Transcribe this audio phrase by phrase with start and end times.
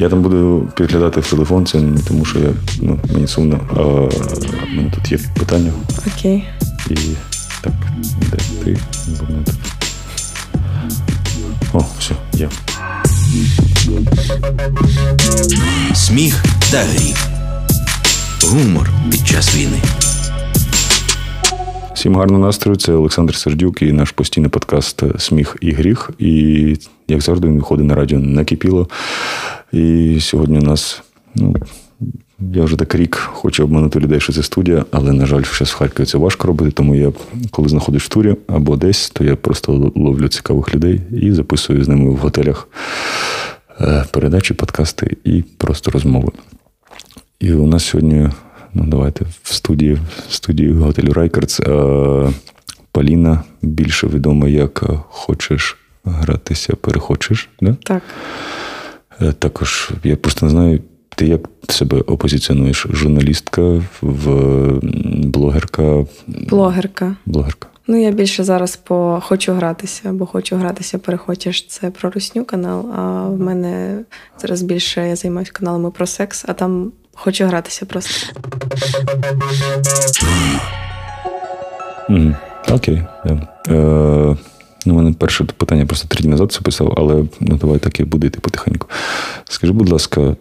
[0.00, 2.48] Я там буду підглядати в телефон, це не тому, що я
[2.82, 3.60] ну, мені сумно.
[3.76, 5.72] А в мене тут є питання.
[6.16, 6.44] Окей.
[6.90, 6.94] І
[7.60, 7.72] так,
[8.30, 8.78] де ти?
[9.18, 9.54] Тут.
[11.72, 12.48] О, все, є.
[15.94, 17.28] Сміх та гріх.
[18.44, 19.80] Гумор під час війни.
[21.94, 22.76] Всім гарного настрою.
[22.76, 26.10] Це Олександр Сердюк і наш постійний подкаст Сміх і гріх.
[26.18, 26.76] І,
[27.08, 28.88] як завжди, він виходить на радіо накипіло.
[29.72, 31.02] І сьогодні у нас,
[31.34, 31.56] ну,
[32.54, 35.74] я вже так рік хочу обманути людей, що це студія, але, на жаль, зараз в
[35.74, 37.12] Харкові це важко робити, тому я,
[37.50, 41.88] коли знаходжусь в турі або десь, то я просто ловлю цікавих людей і записую з
[41.88, 42.68] ними в готелях
[43.80, 46.32] е, передачі, подкасти і просто розмови.
[47.40, 48.28] І у нас сьогодні,
[48.74, 51.60] ну давайте, в студії в студії готелю Райкардс
[52.92, 57.48] Поліна більше відома як Хочеш гратися, перехочеш.
[57.60, 57.76] Да?
[57.82, 58.02] Так.
[59.22, 60.80] Е, Також я просто не знаю,
[61.16, 62.86] ти як себе опозиціонуєш?
[62.90, 64.30] Журналістка, в
[65.24, 66.06] блогерка.
[66.26, 67.16] Блогерка.
[67.26, 67.68] Блогерка.
[67.86, 71.66] Ну, я більше зараз по хочу гратися, бо хочу гратися, перехочеш.
[71.66, 72.90] Це про русню канал.
[72.96, 73.98] А в мене
[74.38, 78.40] зараз більше я займаюся каналами про секс, а там хочу гратися просто.
[82.72, 83.02] Окей.
[83.24, 83.48] Да.
[83.68, 84.36] Е, ну,
[84.86, 88.04] у мене перше питання просто три дні назад це писав, але ну, давай так і
[88.04, 88.86] буде йти потихеньку.
[89.44, 90.36] Скажи, будь ласка,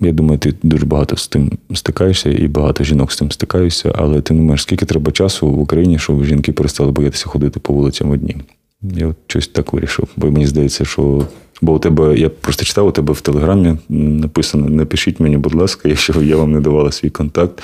[0.00, 4.20] я думаю, ти дуже багато з тим стикаєшся, і багато жінок з тим стикаються, але
[4.20, 8.10] ти не думаєш, скільки треба часу в Україні, щоб жінки перестали боятися ходити по вулицям
[8.10, 8.36] одні?
[8.82, 11.26] Я от щось так вирішив, бо мені здається, що.
[11.60, 15.88] Бо у тебе, я просто читав, у тебе в телеграмі написано: напишіть мені, будь ласка,
[15.88, 17.62] якщо я вам не давала свій контакт.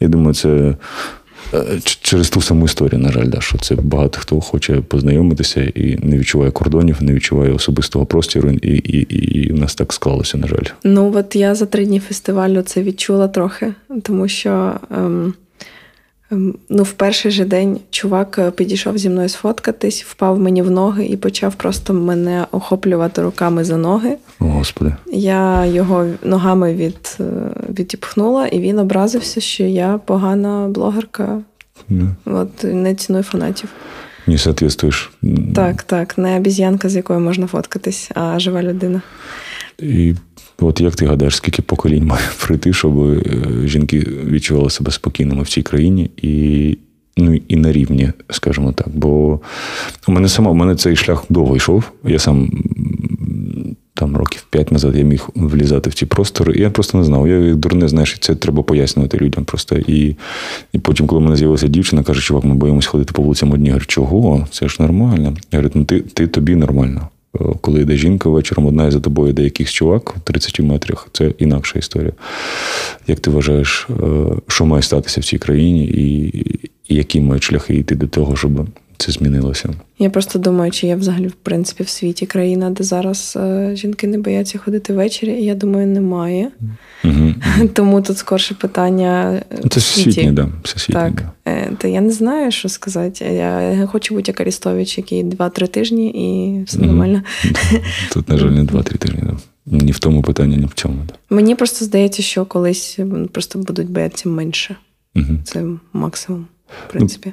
[0.00, 0.76] Я думаю, це
[1.84, 6.18] через ту саму історію, на жаль, да, що це багато хто хоче познайомитися і не
[6.18, 10.46] відчуває кордонів, не відчуває особистого простіру, і, і, і, і в нас так склалося, на
[10.46, 10.64] жаль.
[10.84, 15.34] Ну, от я за три дні фестивалю це відчула трохи, тому що ем,
[16.30, 21.06] ну, в перший же день чувак е, підійшов зі мною сфоткатись, впав мені в ноги
[21.06, 24.16] і почав просто мене охоплювати руками за ноги.
[24.40, 24.94] О, Господи.
[25.12, 27.24] Я його ногами від, е,
[27.78, 31.42] відіпхнула, і він образився, що я погана блогерка.
[31.88, 33.68] Ну, От не ціную фанатів.
[34.26, 35.10] Не соответствуєш.
[35.54, 39.02] Так, так, не обіз'янка, з якою можна фоткатись, а жива людина.
[39.78, 40.14] І
[40.58, 43.22] от як ти гадаєш, скільки поколінь має пройти, щоб е,
[43.64, 46.78] жінки відчували себе спокійними в цій країні і.
[47.18, 48.88] Ну і на рівні, скажімо так.
[48.94, 49.40] Бо
[50.08, 51.90] у мене сама, у мене цей шлях довго йшов.
[52.04, 52.50] Я сам
[53.96, 56.54] там років п'ять назад я міг влізати в ці простори.
[56.56, 57.28] І я просто не знав.
[57.28, 59.76] Я дурне, знаєш, це треба пояснювати людям просто.
[59.76, 60.16] І,
[60.72, 63.66] і потім, коли в мене з'явилася дівчина, каже, чувак, ми боїмося ходити по вулицям одні.
[63.66, 64.46] Я говорю, чого?
[64.50, 65.36] Це ж нормально.
[65.52, 67.08] Я говорю, ну ти, ти тобі нормально.
[67.60, 71.32] Коли йде жінка вечором, одна і за тобою йде якийсь чувак в 30 метрах, це
[71.38, 72.12] інакша історія.
[73.06, 74.04] Як ти вважаєш, е,
[74.48, 78.66] що має статися в цій країні, і які мають шляхи йти до того, щоб
[78.98, 79.68] це змінилося?
[79.98, 84.06] Я просто думаю, чи є взагалі в принципі в світі країна, де зараз е, жінки
[84.06, 86.50] не бояться ходити ввечері, і я думаю, немає.
[87.04, 87.34] Угу.
[87.72, 89.40] Тому тут скорше питання.
[89.52, 90.48] е, Це всесвітнє, да.
[90.62, 91.50] всесвітнє, Так, да.
[91.52, 93.24] Е, та я не знаю, що сказати.
[93.24, 96.86] Я хочу бути як Арістович, який 2-3 тижні і все Мгм.
[96.86, 97.22] нормально.
[98.12, 99.20] Тут, на жаль, не 2-3 тижні.
[99.22, 99.36] Да.
[99.66, 100.96] Ні в тому питанні, ні в цьому.
[101.08, 101.14] Да.
[101.36, 102.98] Мені просто здається, що колись
[103.32, 104.76] просто будуть боятися менше.
[105.16, 105.26] Угу.
[105.44, 106.46] Це максимум,
[106.88, 107.32] в принципі.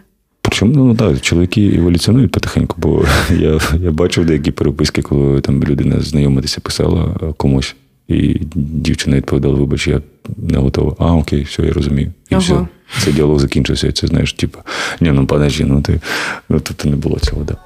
[0.64, 6.00] Причому, ну так, чоловіки еволюціонують потихеньку, бо я, я бачив деякі переписки, коли там людина
[6.00, 7.76] знайомитися писала е, комусь,
[8.08, 10.02] і дівчина відповідала, вибач, я
[10.38, 10.96] не готова.
[11.00, 12.12] А, окей, все, я розумію.
[12.30, 12.44] І Ага.
[12.44, 12.68] все.
[13.04, 14.60] Цей діалог закінчився, і це знаєш, типу,
[15.02, 16.00] ні, ну подожди, ну ти
[16.50, 17.58] ну тут не було цього, да.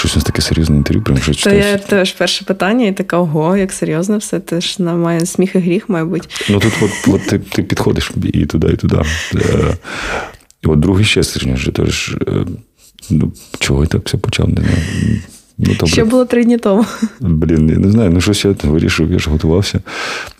[0.00, 1.66] Щось у нас таке серйозне інтерв'ю, прям вже читаєш.
[1.66, 4.40] я теж перше питання, і така, ого, як серйозно все.
[4.40, 6.46] Ти ж на має сміх і гріх, мабуть.
[6.50, 9.02] Ну тут от, от ти, ти підходиш і туди, і туди.
[9.34, 9.76] Е,
[10.64, 11.72] от другий ще сильніше.
[11.72, 12.46] Тож, е,
[13.10, 14.76] ну, чого я так все почав, не знаю.
[15.62, 15.86] Ну, добре.
[15.86, 16.84] Що було три дні тому.
[17.20, 19.80] Блін, я не знаю, ну щось я вирішив, я ж готувався.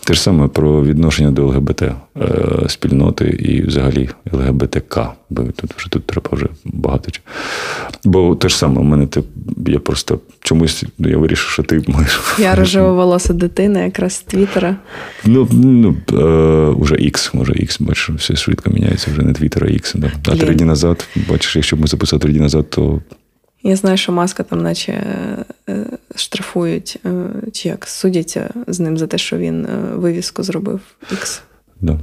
[0.05, 1.95] Те ж саме про відношення до ЛГБТ е,
[2.69, 5.13] спільноти і взагалі ЛГБТК.
[5.31, 7.11] Бо тут вже тут треба вже багато.
[8.05, 9.23] Бо те ж саме, у мене те,
[9.67, 12.21] я просто чомусь я вирішив, що ти маєш.
[12.39, 14.77] Я рожево-волоса дитина, якраз з Твіттера.
[15.25, 16.15] Ну, ну е,
[16.75, 19.99] уже X, може X, бачиш, все швидко міняється, вже не Twitter, а X.
[19.99, 20.33] Да.
[20.33, 23.01] А три дні назад, бачиш, якщо б ми записали три дні назад, то
[23.63, 24.93] Я знаю, що маска там, наче
[25.69, 30.81] е, штрафують, е, чи як судять з ним за те, що він е, вивіску зробив
[31.13, 31.41] X.
[31.81, 31.99] да.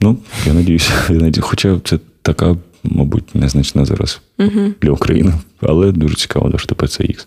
[0.00, 0.16] Ну,
[0.46, 1.32] я надіюся, я.
[1.40, 4.72] Хоча це така, мабуть, незначна зараз Угу.
[4.82, 7.26] для України, але дуже цікаво, що тепер це X.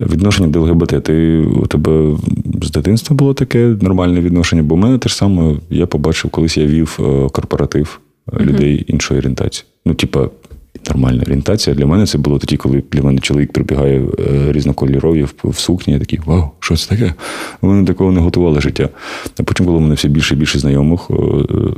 [0.00, 1.04] Відношення до ЛГБТ.
[1.04, 2.16] Ти у тебе
[2.62, 6.56] з дитинства було таке нормальне відношення, бо в мене те ж саме я побачив, колись
[6.56, 6.98] я вів
[7.32, 8.00] корпоратив
[8.40, 9.66] людей іншої орієнтації.
[9.86, 10.28] Ну, типа,
[10.88, 11.76] нормальна орієнтація.
[11.76, 15.92] Для мене це було тоді, коли для мене чоловік прибігає е, різнокольорові в, сукні.
[15.92, 17.14] Я такий, вау, що це таке?
[17.60, 18.88] Вони такого не готували життя.
[19.38, 21.14] А потім, коли мене все більше і більше знайомих е,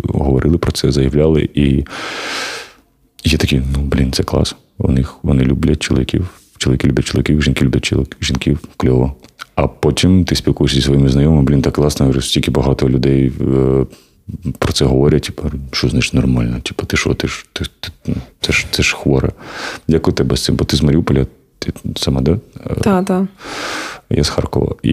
[0.08, 1.48] говорили про це, заявляли.
[1.54, 1.84] І
[3.24, 4.56] я такий, ну блін, це клас.
[4.78, 6.28] Вони, вони люблять чоловіків.
[6.58, 9.14] Чоловіки люблять чоловіків, жінки люблять жінків, кльово.
[9.54, 13.86] А потім ти спілкуєшся зі своїми знайомими, блін, так класно, стільки багато людей е,
[14.58, 16.60] про це говорять, типу, що значить нормально?
[16.60, 19.30] Типу, ти що, ти ж ти, ти, ну, це ж це ж хворе.
[19.88, 20.56] Як у тебе з цим?
[20.56, 21.26] Бо ти з Маріуполя,
[21.58, 22.38] ти сама, да?
[22.80, 23.24] Так, так.
[24.10, 24.74] Я з Харкова.
[24.82, 24.92] І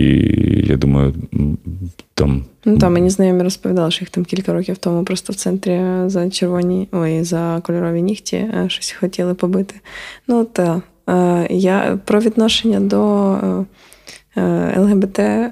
[0.68, 1.14] я думаю,
[2.14, 2.46] там.
[2.66, 6.30] Ну там мені знайомі розповідали, що їх там кілька років тому просто в центрі за
[6.30, 9.76] червоні, ой, за кольорові нігті е, щось хотіли побити.
[10.28, 10.80] Ну, так.
[11.10, 13.34] Е, я про відношення до
[14.38, 15.52] е, ЛГБТК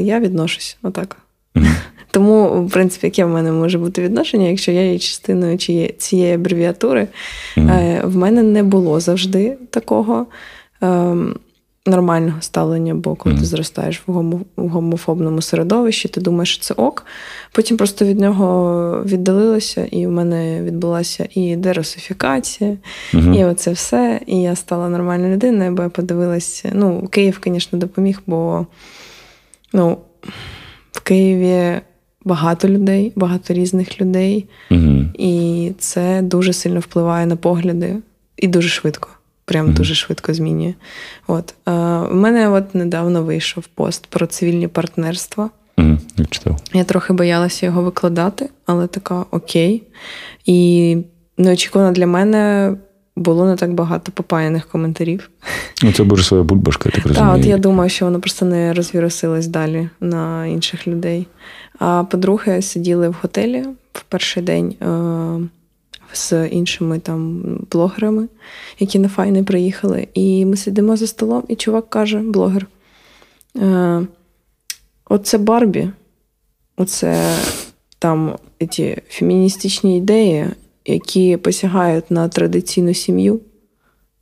[0.00, 1.16] я відношусь отак.
[1.54, 1.74] Mm-hmm.
[2.10, 5.58] Тому, в принципі, яке в мене може бути відношення, якщо я є частиною
[5.98, 7.08] цієї абревіатури,
[7.56, 8.06] mm-hmm.
[8.06, 10.26] в мене не було завжди такого
[10.80, 11.34] ем,
[11.86, 13.38] нормального ставлення, бо коли mm-hmm.
[13.38, 17.06] ти зростаєш в гомофобному середовищі, ти думаєш, що це ок.
[17.52, 22.76] Потім просто від нього віддалилося, і в мене відбулася і деросифікація,
[23.14, 23.38] mm-hmm.
[23.38, 24.20] і оце все.
[24.26, 26.70] І я стала нормальною людиною, бо я подивилася.
[26.72, 28.66] Ну, Київ, звісно, допоміг, бо
[29.72, 29.98] ну,
[30.92, 31.80] в Києві
[32.24, 35.04] багато людей, багато різних людей, угу.
[35.14, 37.96] і це дуже сильно впливає на погляди
[38.36, 39.08] і дуже швидко.
[39.44, 39.74] Прям угу.
[39.74, 40.74] дуже швидко змінює.
[41.26, 41.72] От е,
[42.10, 45.50] У мене от недавно вийшов пост про цивільні партнерства.
[45.78, 46.60] Угу, Я читав.
[46.72, 49.82] Я трохи боялася його викладати, але така окей.
[50.46, 50.96] І
[51.38, 52.74] неочікувано для мене
[53.16, 55.30] було не так багато попаяних коментарів.
[55.82, 57.32] Ну, це буде своя бульбашка, я так розумію.
[57.32, 61.26] Так, от я думаю, що воно просто не розвірусилось далі на інших людей.
[61.78, 65.48] А по-друге, сиділи в готелі в перший день е-
[66.12, 68.28] з іншими там блогерами,
[68.78, 70.08] які на файни приїхали.
[70.14, 72.66] І ми сидимо за столом, і чувак каже: блогер:
[73.56, 74.06] е-
[75.04, 75.90] Оце Барбі,
[76.76, 77.34] оце
[77.98, 78.36] там
[78.70, 80.46] ці феміністичні ідеї,
[80.92, 83.40] які посягають на традиційну сім'ю.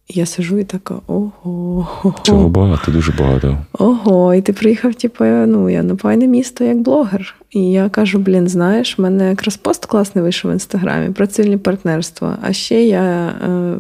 [0.09, 2.15] Я сижу і така: ого.
[2.23, 3.59] Цього багато, дуже багато.
[3.73, 7.35] Ого, і ти приїхав, типу, ну, я на файне місто як блогер.
[7.51, 11.57] І я кажу: блін, знаєш, в мене якраз пост класний вийшов в інстаграмі про цивільні
[11.57, 12.39] партнерства.
[12.43, 13.75] А ще я е,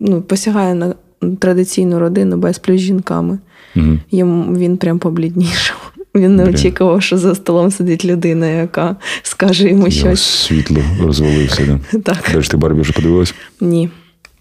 [0.00, 0.94] ну, посягаю на
[1.38, 3.38] традиційну родину без плюс жінками.
[3.76, 3.98] Угу.
[4.10, 5.83] Йому він прям побліднішав.
[6.14, 10.22] Він не очікував, що за столом сидить людина, яка скаже йому щось.
[10.22, 11.80] Світло розвалився.
[11.92, 11.98] Да?
[12.02, 12.30] Так.
[12.32, 13.34] Далі ти Барбі вже подивилась?
[13.60, 13.90] Ні.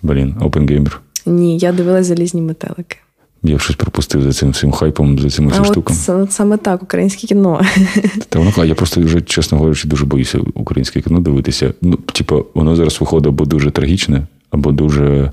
[0.02, 1.02] Блін, опенгеймер.
[1.26, 2.98] Ні, я дивилась залізні метелики.
[3.44, 6.00] Я щось пропустив за цим всім хайпом, за цими всім штуками.
[6.08, 7.62] От саме так, українське кіно.
[8.30, 11.74] Та воно я просто вже, чесно говорячи, дуже боюся українське кіно дивитися.
[11.82, 15.32] Ну, типу, воно зараз виходить або дуже трагічне, або дуже.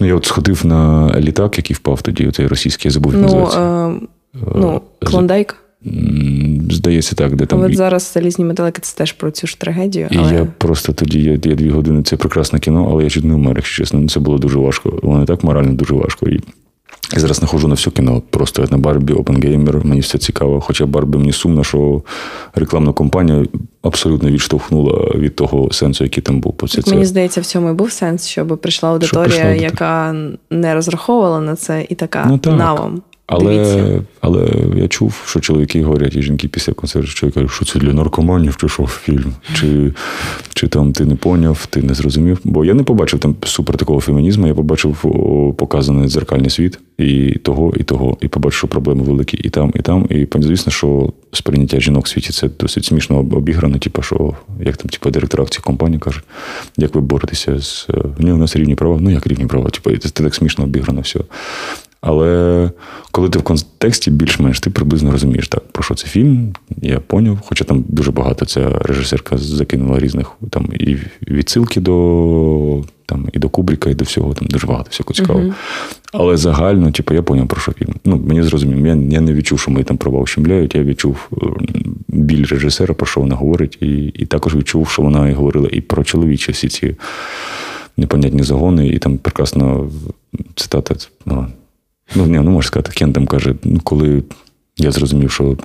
[0.00, 3.12] Ну, я от сходив на літак, який впав тоді, оцей російський я забув.
[3.14, 4.06] Ну, називається.
[4.42, 5.56] Е, ну, Клондайк.
[6.70, 7.60] Здається, так, де там.
[7.60, 10.08] От зараз залізні металики це теж про цю ж трагедію.
[10.18, 10.34] Але...
[10.34, 12.02] я просто тоді я, я дві години.
[12.02, 14.08] Це прекрасне кіно, але я чуть не вмер, якщо чесно.
[14.08, 14.98] Це було дуже важко.
[15.02, 16.28] Воно так морально дуже важко.
[16.28, 16.40] І
[17.14, 18.22] я зараз не ходжу на все кіно.
[18.30, 20.60] Просто на Барбі, Опенгеймер, мені все цікаво.
[20.60, 22.02] Хоча Барбі мені сумно, що
[22.54, 23.44] рекламна компанія
[23.82, 26.52] абсолютно відштовхнула від того сенсу, який там був.
[26.52, 30.14] По Мені здається, в цьому і був сенс, щоб прийшла аудиторія, щоб прийшла яка
[30.50, 32.58] не розраховувала на це, і така ну, так.
[32.58, 33.02] навам.
[33.26, 37.64] Але але я чув, що чоловіки говорять, і жінки після концерту, що я кажу, що
[37.64, 39.34] це для наркоманів пішов фільм.
[39.54, 39.92] Чи
[40.54, 42.40] чи там ти не поняв, ти не зрозумів.
[42.44, 44.96] Бо я не побачив там супер такого фемінізму, я побачив
[45.58, 49.78] показаний дзеркальний світ і того, і того, і побачив, що проблеми великі і там, і
[49.78, 50.06] там.
[50.10, 54.88] І звісно, що сприйняття жінок в світі це досить смішно обіграно, типу, що як там,
[54.88, 56.24] типу, директора в цій компанії кажуть,
[56.76, 58.98] як ви боретеся з Ні, у нас рівні права.
[59.00, 59.70] Ну як рівні права?
[59.70, 61.20] Типу, це так смішно обіграно все.
[62.06, 62.70] Але
[63.10, 67.38] коли ти в контексті більш-менш ти приблизно розумієш, так, про що це фільм, я поняв.
[67.44, 70.96] Хоча там дуже багато ця режисерка закинула різних там і
[71.28, 75.46] відсилки до там, і до Кубріка, і до всього, там дуже багато всього цікавого.
[75.46, 75.54] Uh-huh.
[76.12, 77.94] Але загально, типу, я поняв, про що фільм.
[78.04, 81.36] Ну, Мені зрозуміло, я я не відчув, що ми там права ущемляють, я відчув е,
[82.08, 85.80] біль режисера, про що вона говорить, і і також відчув, що вона і говорила і
[85.80, 86.94] про чоловічі всі ці
[87.96, 89.90] непонятні загони, і там прекрасно
[90.54, 90.94] цитата.
[91.26, 91.46] Ну,
[92.14, 94.22] Ну, не, ну можна сказати, Кен там каже, ну, коли
[94.76, 95.56] я зрозумів, що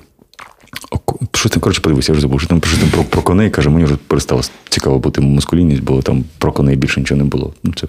[1.32, 3.70] що там, коротше, подивися, я вже забув, що там що там про, про коней, каже,
[3.70, 7.54] мені вже перестало цікаво бути мускулінність, бо там про коней більше нічого не було.
[7.64, 7.86] Ну, Це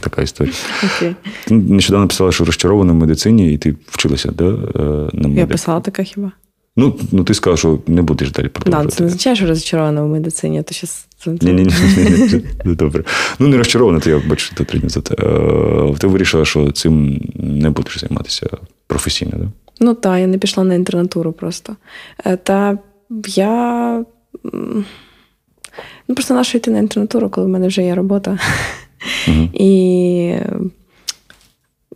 [0.00, 0.54] така історія.
[0.82, 1.14] Okay.
[1.46, 4.44] Ти нещодавно писала, що розчарована в медицині, і ти вчилася, да?
[5.12, 5.38] на медик.
[5.38, 6.32] Я писала така хіба?
[6.80, 8.88] Ну, ну ти сказав, що не будеш далі продовжувати.
[8.88, 11.06] Да, це не означає, що розчарована в медицині, то щас...
[11.26, 11.68] Ні, ні,
[12.64, 13.04] ні, добре.
[13.38, 15.14] Ну, не розчарована, то я бачу, то три за те.
[15.98, 18.46] Ти вирішила, що цим не будеш займатися
[18.86, 19.40] професійно, так?
[19.40, 19.48] Да?
[19.80, 21.76] Ну так, я не пішла на інтернатуру просто.
[22.24, 22.78] Е, та
[23.26, 24.04] я.
[26.08, 28.38] Ну, просто нащо йти на інтернатуру, коли в мене вже є робота.
[29.28, 29.48] Угу.
[29.52, 30.34] І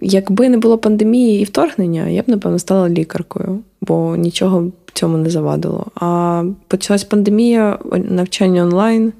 [0.00, 5.30] якби не було пандемії і вторгнення, я б, напевно, стала лікаркою, бо нічого цьому не
[5.30, 5.86] завадило.
[5.94, 9.12] А почалась пандемія, навчання онлайн.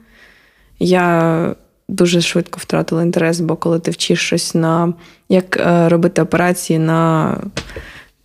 [0.79, 1.55] Я
[1.89, 4.95] дуже швидко втратила інтерес, бо коли ти вчиш щось на
[5.29, 7.37] як е, робити операції на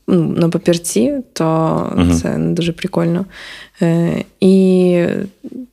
[0.08, 1.46] ну, на папірці, то
[1.96, 3.25] uh це не дуже прикольно.
[3.82, 5.06] Е, І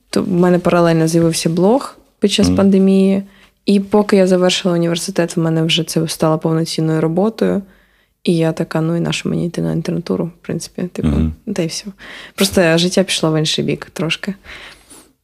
[0.09, 3.23] то в мене паралельно з'явився блог під час uh пандемії.
[3.67, 7.61] І поки я завершила університет, в мене вже це стало повноцінною роботою.
[8.23, 11.61] І я така, ну і на мені йти на інтернатуру, в принципі, типу, uh та
[11.61, 11.85] й все.
[12.35, 14.33] Просто життя пішло в інший бік трошки.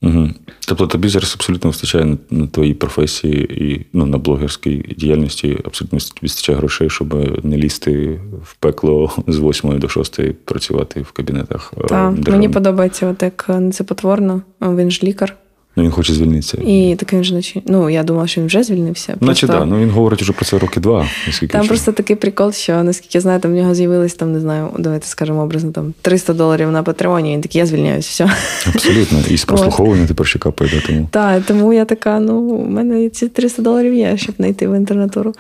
[0.01, 0.29] Угу.
[0.67, 5.99] Тобто тобі зараз абсолютно вистачає на, на твоїй професії і ну, на блогерській діяльності абсолютно
[6.21, 7.13] вистачає грошей, щоб
[7.45, 11.73] не лізти в пекло з 8 до 6 працювати в кабінетах.
[11.89, 15.37] Так, мені подобається, от як це потворно, він ж лікар.
[15.75, 16.57] Ну, він хоче звільнитися.
[16.57, 19.15] І такий він ж ну я думала, що він вже звільнився.
[19.19, 21.07] Наче так, ну він говорить вже про це роки два.
[21.49, 24.69] Там просто такий прикол, що наскільки я знаю, там в нього з'явилось там, не знаю,
[24.79, 27.33] давайте скажемо образно, там 300 доларів на Патреоні.
[27.33, 28.31] Він такий, я звільняюсь, все.
[28.67, 29.19] Абсолютно.
[29.29, 30.81] І з прослуховування тепер ще капає.
[30.87, 31.07] Тому.
[31.11, 35.33] Так, тому я така, ну, у мене ці 300 доларів є, щоб знайти в інтернатуру.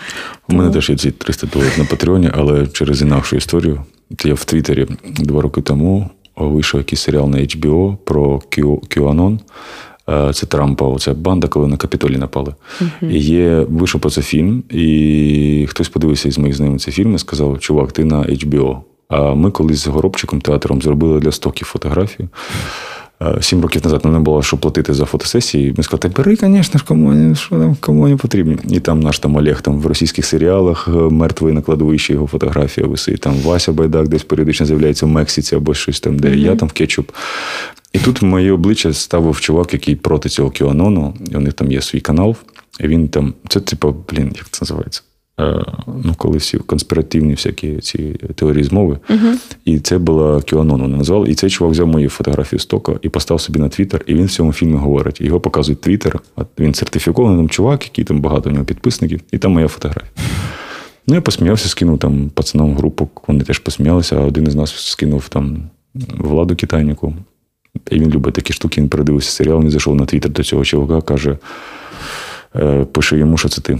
[0.49, 3.81] У мене теж є ці 300 доларів на Патреоні, але через інакшу історію.
[4.25, 4.87] Я в Твіттері
[5.19, 8.41] два роки тому вийшов якийсь серіал на HBO про
[8.89, 9.39] QAnon.
[10.09, 12.55] Е, це Трампа, оця банда, коли на Капітолі напали.
[12.81, 13.09] Uh-huh.
[13.09, 17.19] І є, вийшов про це фільм, і хтось подивився із моїх знайомих цей фільм і
[17.19, 18.77] сказав: Чувак, ти на HBO.
[19.07, 22.29] А ми колись з Горобчиком театром зробили для стоків фотографію.
[23.25, 25.73] Е, сім років назад нам не було що платити за фотосесії.
[25.77, 28.57] Ми сказали, бери, звісно ж, кому що там, кому не потрібні.
[28.69, 32.87] І там наш там Олег там в російських серіалах е, мертвий на кладовищі його фотографія
[32.87, 33.21] висить.
[33.21, 36.35] Там Вася Байдак десь періодично з'являється в Мексиці або щось там, де mm-hmm.
[36.35, 37.11] я там в кетчуп.
[37.93, 41.81] І тут моє обличчя ставив чувак, який проти цього Кіанону, і у них там є
[41.81, 42.35] свій канал.
[42.79, 45.01] І він там, це типу, блін, як це називається?
[45.39, 47.97] Е, ну, коли всі конспіративні всякі ці
[48.35, 48.97] теорії змови.
[49.09, 49.55] Uh-huh.
[49.65, 51.29] І це була Кіанон, вони назвали.
[51.29, 54.25] І цей чувак взяв мої фотографії з тока і поставив собі на Твіттер, і він
[54.25, 55.21] в цьому фільмі говорить.
[55.21, 56.19] Його показують Твіттер,
[56.59, 60.11] він сертифікований там чувак, який там багато у нього підписників, і там моя фотографія.
[61.07, 65.29] Ну, я посміявся, скинув там пацанам групу, вони теж посміялися, а один із нас скинув
[65.29, 65.69] там
[66.17, 67.13] владу китайнику.
[67.91, 71.01] І він любить такі штуки, він передивився серіал, він зайшов на Твіттер до цього чувака,
[71.01, 71.37] каже,
[72.55, 73.79] «Е, пише йому, що це ти.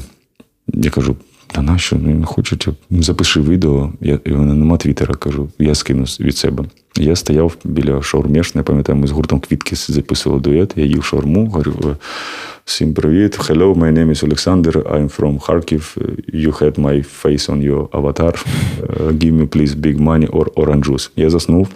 [0.68, 1.16] Я кажу,
[1.54, 1.96] та нащо?
[1.96, 2.58] Він хоче,
[2.90, 6.66] запиши відео, я, мене нема твіттера, кажу, я скину від себе.
[6.96, 11.46] Я стояв біля шаурмєш, не пам'ятаю, ми з гуртом квітки записували дует, я їв шаурму,
[11.46, 11.96] говорю,
[12.66, 15.98] всім привіт, hello, my name is Alexander, I'm from Kharkiv,
[16.34, 18.46] you had my face on your avatar,
[19.12, 21.10] give me please big money or orange juice.
[21.16, 21.68] Я заснув.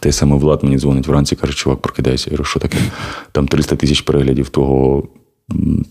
[0.00, 2.30] Той самий Влад мені дзвонить вранці, каже, чувак, прокидайся.
[2.30, 2.78] Я говорю, що таке?
[3.32, 5.08] Там 300 тисяч переглядів того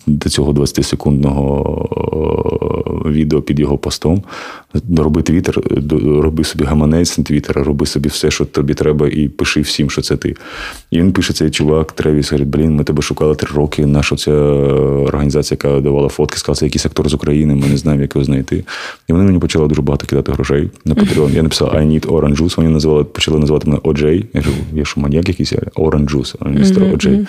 [0.07, 4.23] до цього 20-секундного е, відео під його постом.
[4.97, 5.61] Роби твіттер,
[6.03, 10.01] роби собі гаманець на твіттер, роби собі все, що тобі треба, і пиши всім, що
[10.01, 10.35] це ти.
[10.91, 13.85] І він пише цей чувак, Тревіс, говорить, блін, ми тебе шукали три роки.
[13.85, 18.01] Наша ця організація, яка давала фотки, сказала, це якийсь актор з України, ми не знаємо,
[18.01, 18.63] як його знайти.
[19.07, 21.35] І вони мені почали дуже багато кидати грошей на Patreon.
[21.35, 24.25] Я написав I need orange juice, Вони називали, почали називати мене OJ.
[24.33, 27.27] Я кажу, я що маньяк якийсь, orange juice, містер OJ.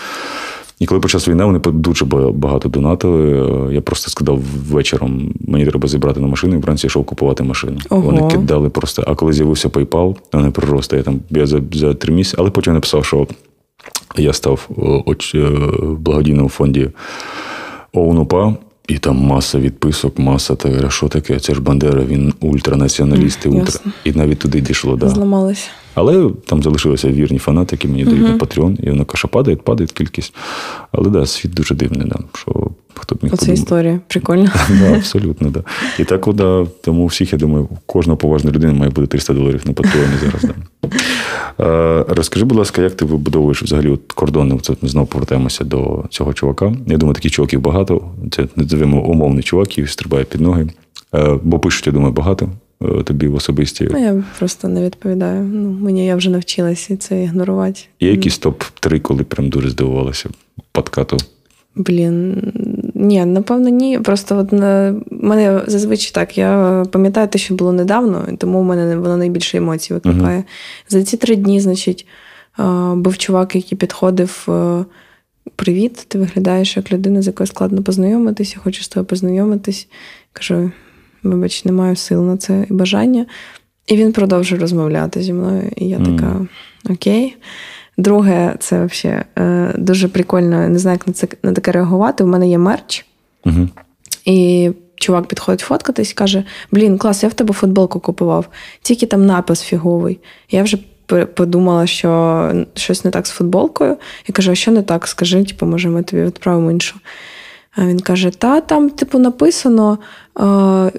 [0.80, 3.75] І коли почалась війна, вони дуже багато донатили.
[3.75, 7.78] Я просто сказав вечором, мені треба зібрати на машину, і вранці йшов купувати машину.
[7.90, 8.02] Ого.
[8.02, 9.04] Вони кидали просто.
[9.06, 10.96] А коли з'явився PayPal, вони приросте.
[10.96, 13.26] Я там я за за три місяці, але потім написав, що
[14.16, 14.68] я став
[15.06, 16.90] оч, е, в благодійному фонді
[17.92, 18.54] ОУНУПА.
[18.90, 21.40] І там маса відписок, маса та що таке?
[21.40, 23.80] Це ж Бандера, він ультранаціоналіст, mm, ультра.
[24.04, 24.97] І навіть туди дійшло.
[24.97, 25.09] Да.
[25.09, 25.68] Зламалися.
[25.94, 28.30] Але там залишилися вірні фанати, які мені дають uh-huh.
[28.30, 30.35] на Patreon, і вона каша падає, падає кількість.
[30.92, 34.50] Але да, світ дуже дивний, да, що хто б міг Оце історія, прикольно.
[34.80, 35.62] Да, Абсолютно, да.
[35.99, 39.73] І так, да, тому всіх, я думаю, кожна поважна людина має бути 300 доларів на
[39.73, 40.42] Патреоні зараз.
[40.42, 40.54] Да.
[42.09, 44.59] Розкажи, будь ласка, як ти вибудовуєш взагалі от кордони?
[44.62, 46.73] Це ми знову повертаємося до цього чувака.
[46.87, 48.02] Я думаю, таких чуваків багато.
[48.30, 50.68] Це називаємо умовний чувак, який стрибає під ноги.
[51.42, 52.49] Бо пишуть, я думаю, багато.
[52.82, 53.88] е, тобі в особисті?
[53.92, 55.42] Ну, я просто не відповідаю.
[55.42, 57.80] Ну, Мені я вже навчилася це ігнорувати.
[58.00, 60.28] Є якийсь топ-3, коли прям дуже здивувалася
[60.73, 61.16] подкату?
[61.75, 62.53] Блін,
[62.95, 63.99] ні, напевно, ні.
[63.99, 66.39] Просто от на мене зазвичай так.
[66.39, 70.39] Я пам'ятаю те, що було недавно, тому в мене воно найбільше емоцій викликає.
[70.39, 70.89] Uh-huh.
[70.89, 72.07] За ці три дні, значить,
[72.95, 74.49] був чувак, який підходив.
[75.57, 79.89] Привіт, ти виглядаєш як людина, з якою складно познайомитися, хочу з тобою познайомитись.
[80.33, 80.71] Кажу,
[81.23, 83.27] вибач, не маю сил на це і бажання.
[83.87, 85.71] І він продовжив розмовляти зі мною.
[85.77, 86.17] І я mm.
[86.17, 86.47] така:
[86.91, 87.37] Окей.
[88.00, 92.25] Друге, це взагалі е, дуже прикольно, не знаю, як на це на таке реагувати.
[92.25, 93.07] У мене є мерч,
[93.45, 93.69] Угу.
[94.25, 98.49] і чувак підходить фоткатись і каже: Блін, клас, я в тебе футболку купував,
[98.83, 100.19] тільки там напис фіговий.
[100.50, 100.78] Я вже
[101.35, 103.97] подумала, що щось не так з футболкою.
[104.28, 105.07] І кажу, а що не так?
[105.07, 106.97] Скажи, типу, може, ми тобі відправимо іншу.
[107.77, 109.99] А він каже: Та там, типу, написано.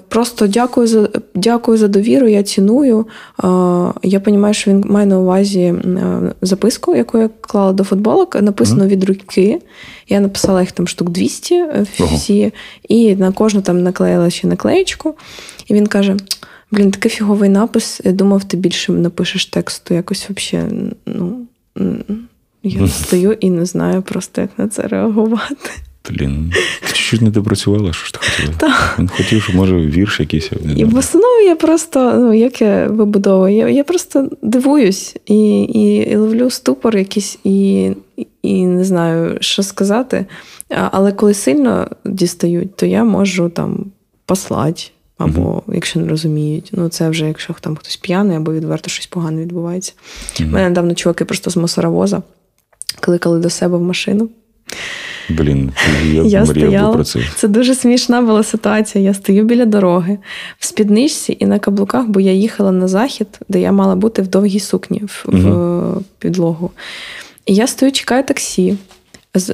[0.08, 3.06] Просто дякую за дякую за довіру, я ціную.
[4.02, 5.74] Я розумію, що він має на увазі
[6.42, 8.42] записку, яку я клала до футболок.
[8.42, 9.60] Написано від руки.
[10.08, 12.52] Я написала їх там штук 200 е, всі,
[12.88, 15.14] і на кожну там наклеїла ще наклеєчку.
[15.66, 16.16] І він каже:
[16.70, 18.00] Блін, такий фіговий напис.
[18.04, 19.94] Я думав, ти більше напишеш тексту.
[19.94, 20.92] Якось взагалі.
[21.06, 21.46] ну,
[22.62, 25.70] Я стою і не знаю просто, як на це реагувати.
[26.10, 26.52] Блін,
[26.92, 28.54] чуть не допрацювала, що ж ти хотіла?
[28.58, 28.96] Так.
[28.98, 30.50] Він хотів, що може вірш якийсь.
[30.64, 35.62] Не і в основному я просто, ну, як я вибудовую, я я просто дивуюсь і
[35.62, 37.90] і, і ловлю ступор якийсь, і
[38.42, 40.26] і не знаю, що сказати.
[40.68, 43.84] Але коли сильно дістають, то я можу там
[44.26, 44.82] послати.
[45.18, 45.74] Або uh-huh.
[45.74, 49.92] якщо не розуміють, ну це вже якщо там хтось п'яний, або відверто щось погане відбувається.
[50.40, 50.50] У uh-huh.
[50.50, 52.22] мене недавно чуваки просто з мусоровоза
[53.00, 54.28] кликали до себе в машину.
[55.28, 55.72] Блін,
[56.12, 57.20] я, я стояла, про це.
[57.36, 59.04] Це дуже смішна була ситуація.
[59.04, 60.18] Я стою біля дороги
[60.58, 64.28] в спідничці і на каблуках, бо я їхала на захід, де я мала бути в
[64.28, 65.38] довгій сукні в, угу.
[65.38, 66.70] в підлогу.
[67.46, 68.76] І я стою, чекаю таксі,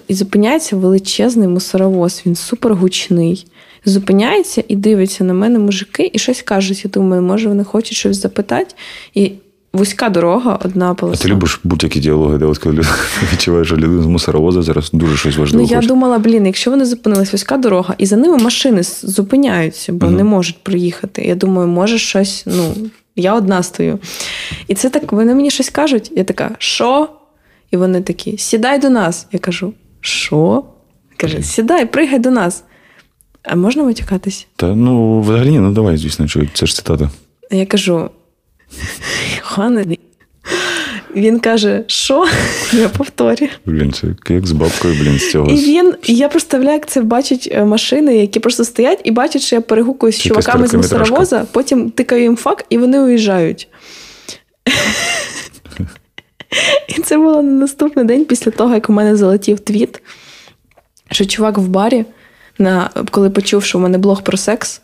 [0.09, 3.47] і зупиняється величезний мусоровоз, він супер гучний.
[3.85, 6.85] Зупиняється і дивиться на мене мужики, і щось кажуть.
[6.85, 8.75] Я думаю, може, вони хочуть щось запитати.
[9.15, 9.33] І
[9.73, 11.21] вузька дорога, одна полоса.
[11.21, 12.83] А ти любиш будь-які діалоги, де от коли
[13.33, 15.65] відчуваєш, що людина з мусоровоза зараз дуже щось важливе.
[15.65, 15.89] Ну, я хоче.
[15.89, 20.25] думала, блін, якщо вони зупинились вузька дорога, і за ними машини зупиняються, бо uh не
[20.25, 21.23] можуть приїхати.
[21.23, 22.75] Я думаю, може щось, ну,
[23.17, 23.99] я одна стою.
[24.69, 26.13] І це так, вони мені щось кажуть.
[26.17, 27.09] Я така, що?
[27.71, 29.27] І вони такі: сідай до нас.
[29.33, 30.65] Я кажу, що?
[31.17, 32.65] Каже, сідай, пригай до нас.
[33.43, 34.47] А можна витікатись?
[34.57, 37.11] Та ну, взагалі, ну давай, звісно, це ж цитата.
[37.51, 38.11] Я кажу:
[39.59, 40.01] Ганений.
[41.17, 42.27] Він каже, що?
[42.73, 43.51] Я повторюю.
[43.67, 45.51] Блін, це як з бабкою, блін, з цього.
[45.51, 49.57] І він, я представляю, як це бачать е, машини, які просто стоять і бачать, що
[49.57, 53.69] я перегукую з чуваками з мусоровоза, потім тикаю їм фак, і вони уїжджають.
[56.89, 60.03] І це було на наступний день після того, як у мене залетів твіт,
[61.11, 62.05] що чувак в барі,
[62.59, 64.81] на, коли почув, що у мене блог про секс,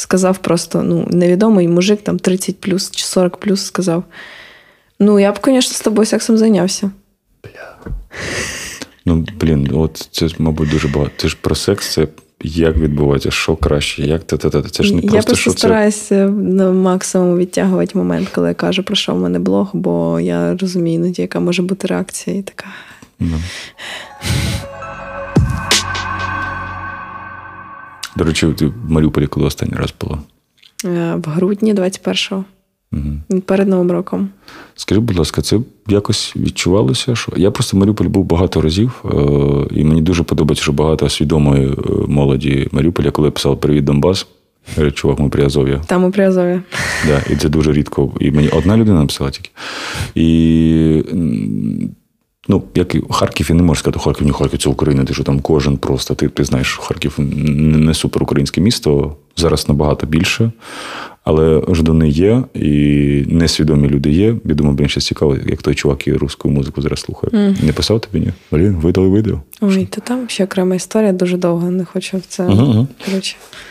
[0.00, 4.04] сказав просто ну, невідомий мужик, там 30 плюс чи 40 плюс сказав:
[4.98, 6.90] Ну, я б, звісно, з тобою сексом зайнявся.
[7.44, 7.92] Бля.
[9.06, 11.12] Ну, блін, от це, мабуть, дуже багато.
[11.16, 12.08] Це ж про секс, це
[12.42, 15.50] як відбувається, що краще, як та та та Це ж не просто Я просто що
[15.50, 16.28] стараюся це...
[16.28, 20.94] на максимум відтягувати момент, коли я кажу, про що в мене блог, бо я розумію
[20.94, 22.66] іноді, яка може бути реакція, і така.
[23.20, 23.40] Ну.
[28.16, 30.18] До речі, ти в Маріуполі коли останній раз була?
[30.84, 32.44] Е, в грудні 21-го.
[32.92, 33.40] Угу.
[33.40, 34.28] Перед Новим роком.
[34.74, 37.14] Скажи, будь ласка, це якось відчувалося?
[37.14, 39.08] що Я просто в Маріуполі був багато разів, е,
[39.70, 41.76] і мені дуже подобається, що багато свідомої е,
[42.08, 44.26] молоді Маріуполя, коли я писав Привіт Донбас.
[44.94, 45.80] Чувак, ми при Азов'я.
[45.86, 46.62] Там ми при Азов'я.
[47.06, 48.12] Да, І це дуже рідко.
[48.20, 49.50] І мені одна людина написала тільки.
[50.14, 51.02] І
[52.48, 55.24] Ну, як і Харків, я не можу сказати, Харків, ні, Харків це Україна, ти що
[55.24, 56.14] там кожен просто.
[56.14, 60.52] Ти ти знаєш, Харків не супер українське місто, зараз набагато більше,
[61.24, 62.66] але ждуни є, і
[63.28, 64.36] несвідомі люди є.
[64.44, 67.30] Я думаю, блін, щось цікаво, як той чувак і русську музику зараз слухає.
[67.32, 67.64] Mm.
[67.64, 68.32] Не писав тобі, ні?
[68.52, 69.40] Блін, видали відео.
[69.60, 72.46] Ой, то там ще окрема історія дуже довго, не хочу в це.
[72.46, 72.86] Uh-huh.
[73.06, 73.36] Коротше.
[73.52, 73.69] Е,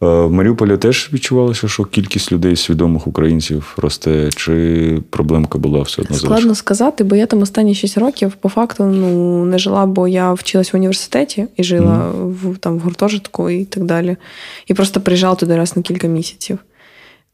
[0.00, 6.16] в Маріуполі теж відчувалося, що кількість людей свідомих українців росте, чи проблемка була все одно
[6.16, 6.54] Складно залишка?
[6.54, 10.72] сказати, бо я там останні 6 років по факту ну, не жила, бо я вчилась
[10.72, 12.52] в університеті і жила mm.
[12.52, 14.16] в там в гуртожитку і так далі.
[14.66, 16.58] І просто приїжджала туди раз на кілька місяців.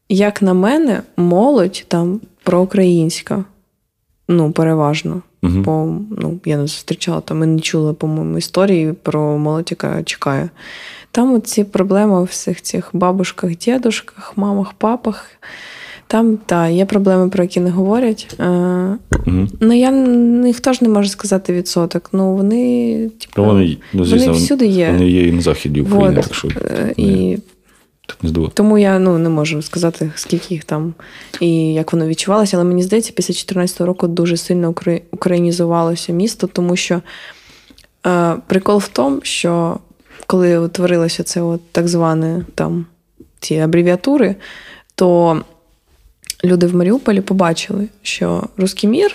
[0.09, 3.45] Як на мене, молодь там проукраїнська.
[4.29, 5.23] ну, переважно.
[5.43, 5.59] Угу.
[5.59, 10.51] Бо ну, я не зустрічала, там ми не чули, по-моєму, історії про молодь, яка чекає.
[11.13, 15.31] Там ці проблеми у всіх цих бабушках, дідушках, мамах, папах.
[16.07, 18.37] Там та, є проблеми, про які не говорять.
[18.39, 19.47] Угу.
[19.61, 22.09] Ну, я ніхто ж не може сказати відсоток.
[22.13, 24.91] Ну, вони, типу, Ну, вони, ну, звісно, вони всюди є.
[24.91, 26.25] Вони є і на заході України, Вот.
[26.25, 27.39] так що Е, І
[28.23, 30.95] не тому я ну, не можу сказати, скільки їх там
[31.41, 32.57] і як воно відчувалося.
[32.57, 34.75] Але мені здається, після 2014 року дуже сильно
[35.11, 37.03] українізувалося місто, тому що
[38.07, 39.79] е, прикол в тому, що
[40.33, 42.87] коли утворилося це от так зване там
[43.41, 44.37] ці абревіатури,
[44.95, 45.41] то
[46.45, 49.15] люди в Маріуполі побачили, що русський мір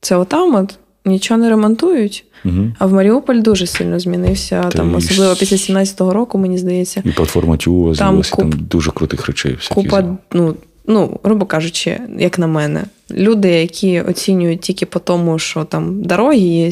[0.00, 2.24] це отам от нічого не ремонтують.
[2.44, 2.72] Угу.
[2.78, 7.02] А в Маріуполь дуже сильно змінився, Та там, особливо після 17-го року, мені здається.
[7.04, 9.54] І платформа Тюва з'явилася, там, куп- дуже крутих речей.
[9.54, 9.84] Всяких.
[9.84, 10.54] Купа, ну,
[10.86, 16.36] ну, грубо кажучи, як на мене, люди, які оцінюють тільки по тому, що там дороги
[16.36, 16.70] є,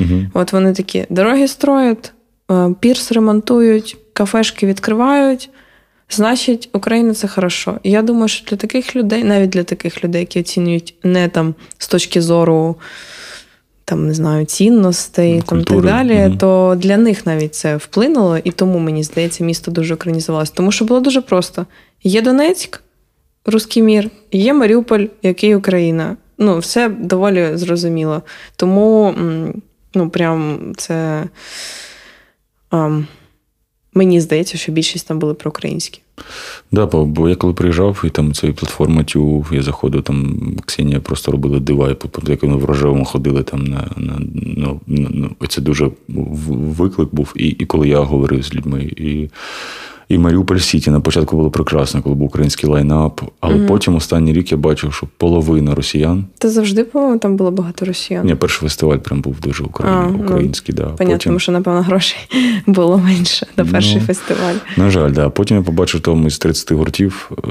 [0.00, 0.20] Угу.
[0.34, 2.12] от вони такі: дороги строять,
[2.80, 5.50] пірс ремонтують, кафешки відкривають.
[6.10, 7.78] Значить, Україна це хорошо.
[7.82, 11.54] І я думаю, що для таких людей, навіть для таких людей, які оцінюють не там
[11.78, 12.76] з точки зору
[13.84, 16.38] там, не знаю, цінностей Ну, там, так далі, мгм.
[16.38, 20.52] то для них навіть це вплинуло, і тому мені здається, місто дуже українізувалося.
[20.54, 21.66] Тому що було дуже просто:
[22.02, 22.82] є Донецьк,
[23.46, 26.16] Руський мір, є Маріуполь, який Україна.
[26.38, 28.22] Ну, все доволі зрозуміло.
[28.56, 29.14] Тому
[29.94, 31.24] ну, прям це.
[33.94, 36.00] Мені здається, що більшість там були проукраїнські.
[36.72, 41.32] Да, бо, я коли приїжджав, і там цієї платформи Тюв, я заходив, там Ксенія просто
[41.32, 41.94] робила дива, і
[42.28, 42.64] як вони в
[43.04, 44.18] ходили там на, на
[44.56, 47.32] на, на- на це дуже виклик був.
[47.36, 49.30] І, і коли я говорив з людьми, і,
[50.08, 53.20] і Маріуполь Сіті на початку було прекрасно, коли був український лайнап.
[53.40, 56.24] Але потім останній рік я бачив, що половина росіян.
[56.38, 58.26] Та завжди, по-моєму, там було багато росіян.
[58.26, 60.50] Ні, перший фестиваль прям був дуже україн, А, ну.
[60.68, 60.84] Да.
[60.84, 62.18] Понятно, Потім, тому що, напевно, грошей
[62.66, 64.54] було менше на перший Ну, фестиваль.
[64.76, 65.30] На жаль, да.
[65.30, 67.50] Потім я побачив там із 30 гуртів е,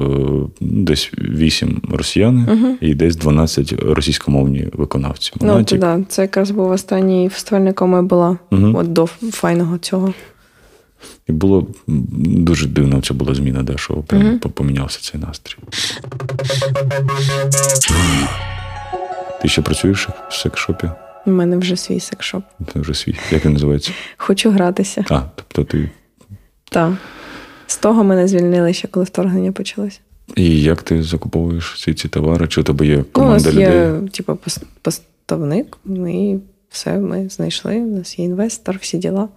[0.61, 5.33] десь 8 росіяни і десь 12 російськомовні виконавці.
[5.41, 8.75] Ну, то, да, це якраз був останній фестиваль, на якому я була Мгм.
[8.75, 10.13] от до файного цього.
[11.27, 15.57] І було дуже дивно, це була зміна, да, що прям по- помінявся цей настрій.
[19.41, 20.89] Ти ще працюєш в секшопі?
[21.25, 22.43] У мене вже свій секшоп.
[22.73, 23.15] Це вже свій.
[23.31, 23.91] Як він називається?
[24.17, 25.05] Хочу гратися.
[25.09, 25.89] А, тобто ти.
[26.69, 26.93] Так.
[27.67, 29.99] З того мене звільнили ще, коли вторгнення почалося.
[30.35, 32.47] І як ти закуповуєш ці, ці товари?
[32.47, 33.65] Чи у тебе є Ну, команда нас людей?
[33.65, 34.37] є, типу,
[34.81, 36.35] поставник, і
[36.73, 37.75] все, ми знайшли.
[37.75, 39.27] У нас є інвестор, всі діла.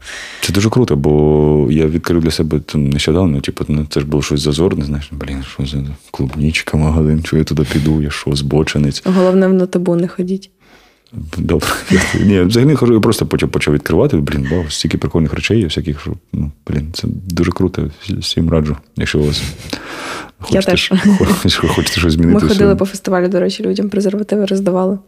[0.40, 4.22] Це дуже круто, бо я відкрив для себе там нещодавно, типу, ну, це ж було
[4.22, 5.78] щось зазорне, знаєш, блін, що за
[6.10, 9.02] клубнічка, магазин, що я туди піду, я що, збочинець.
[9.04, 10.50] Головне, в нотабу не ходіть.
[11.38, 11.68] Добре.
[12.24, 14.16] Ні, взагалі хожу, я просто почав, почав відкривати.
[14.16, 17.90] Блін, вау, стільки прикольних речей є, всяких, що, ну, блін, це дуже круто.
[18.18, 19.42] Всім раджу, якщо у вас
[20.38, 20.92] хочете, теж.
[21.46, 22.34] ж- хочете щось змінити.
[22.34, 22.76] Ми ходили своєму.
[22.76, 24.98] по фестивалю, до речі, людям презервативи роздавали.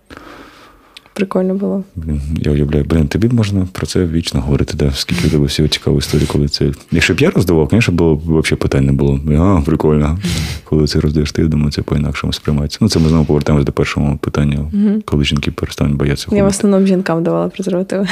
[1.18, 1.84] Прикольно було.
[1.96, 4.90] Блін, я уявляю, блін, тобі можна про це вічно говорити, да?
[4.94, 6.72] скільки у тебе всього цікавої історії, коли це.
[6.92, 9.20] Якщо б я роздавав, звісно, було б взагалі питань не було.
[9.38, 10.18] А, прикольно.
[10.64, 12.78] Коли це роздаєш, ти я думаю, це по-інакшому сприймається.
[12.80, 14.70] Ну, це ми знову повертаємося до першого питання,
[15.04, 18.06] коли жінки перестануть боятися Я в основному жінкам давала презервативи.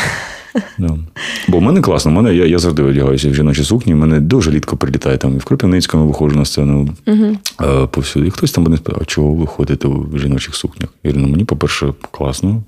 [0.79, 0.99] Да.
[1.49, 4.21] Бо в мене класно, в мене, я, я завжди одягаюся в жіночі сукні, в мене
[4.21, 8.27] дуже рідко прилітає там і в Кропивницькому виходжу на сцену е, повсюди.
[8.27, 10.89] І хтось там мене спитав, а чого ви ходите в жіночих сукнях?
[11.05, 12.63] Я говорю, ну мені, по-перше, класно.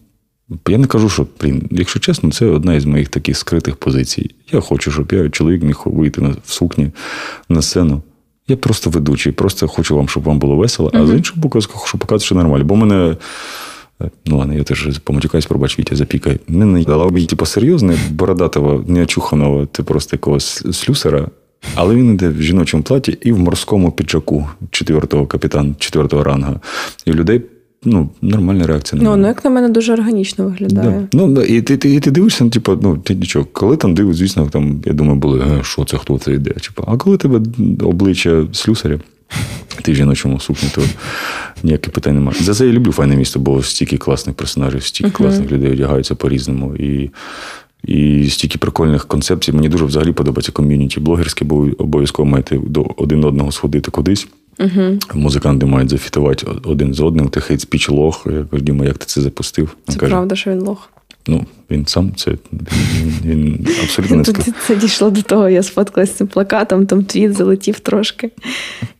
[0.69, 4.35] Я не кажу, що, блін, якщо чесно, це одна із моїх таких скритих позицій.
[4.53, 6.91] Я хочу, щоб я чоловік міг вийти на, в сукні
[7.49, 8.03] на сцену.
[8.49, 11.65] Я просто ведучий, просто хочу вам, щоб вам було весело, а з іншого боку, я
[11.69, 12.65] хочу показати, що нормально.
[12.65, 13.17] Бо мене
[14.27, 16.41] Ну ладно, я теж поматюкаюсь, пробач, Вітя запікай.
[16.49, 21.29] Не наїдала типу, серйозне, бородатого, неочуханого, ти просто якогось слюсера.
[21.75, 26.61] Але він йде в жіночому платі і в морському піджаку четвертого капітан, четвертого ранга.
[27.05, 27.43] І в людей
[27.85, 31.09] ну, нормальна реакція Ну, ну, як на мене, дуже органічно виглядає.
[31.13, 31.19] Да.
[31.27, 33.47] Ну, і ти, ти, і ти дивишся, ну, типу, ну, ти нічого.
[33.53, 36.51] Коли там дивиш, звісно, там, я думаю, були, «Е, що це, хто це йде.
[36.51, 37.41] Типу, а коли тебе
[37.85, 38.99] обличчя слюсаря,
[39.83, 40.83] ти жіночому сукні, то
[41.63, 42.39] ніяких питань немає.
[42.41, 46.77] За це я люблю файне місто, бо стільки класних персонажів, стільки класних людей одягаються по-різному.
[46.77, 47.11] І,
[47.85, 49.53] і стільки прикольних концепцій.
[49.53, 54.29] Мені дуже взагалі подобається ком'юніті блогерське, бо обов'язково маєте до один одного сходити кудись.
[55.15, 57.29] Музиканти мають зафітувати один з одним.
[57.29, 58.27] Ти хейт спіч лох.
[58.27, 59.77] Я кажу, Діма, як ти це запустив?
[59.89, 60.91] Це каже, правда, що він лох.
[61.29, 66.13] Ну, він сам це він, він абсолютно не Тут це дійшло до того, я сфоткалася
[66.13, 68.31] з цим плакатом, там твіт залетів трошки.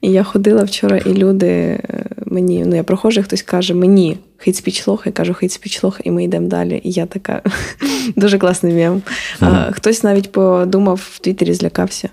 [0.01, 1.81] І я ходила вчора, і люди е,
[2.27, 6.01] мені, ну я прохожу, хтось каже, мені хейт спіч лоха, я кажу хейт спіч лоха,
[6.05, 6.81] і ми йдемо далі.
[6.85, 7.43] І я така
[8.17, 9.03] дуже класний мем.
[9.41, 12.09] А, Хтось навіть подумав в Твіттері, злякався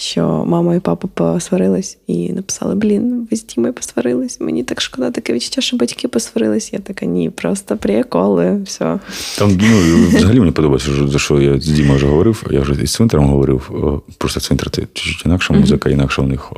[0.00, 4.40] що мама і папа посварились і написали: Блін, ви з Дімою посварились.
[4.40, 6.72] Мені так шкода, таке відчуття, що батьки посварились.
[6.72, 8.98] Я така, ні, просто приколи, все.
[9.38, 12.46] Там ну, взагалі мені подобається, за що я з Дімою вже говорив.
[12.50, 13.70] Я вже із цвинтером говорив.
[14.18, 16.52] Просто цвинтар це чуть інакша музика, інакша у них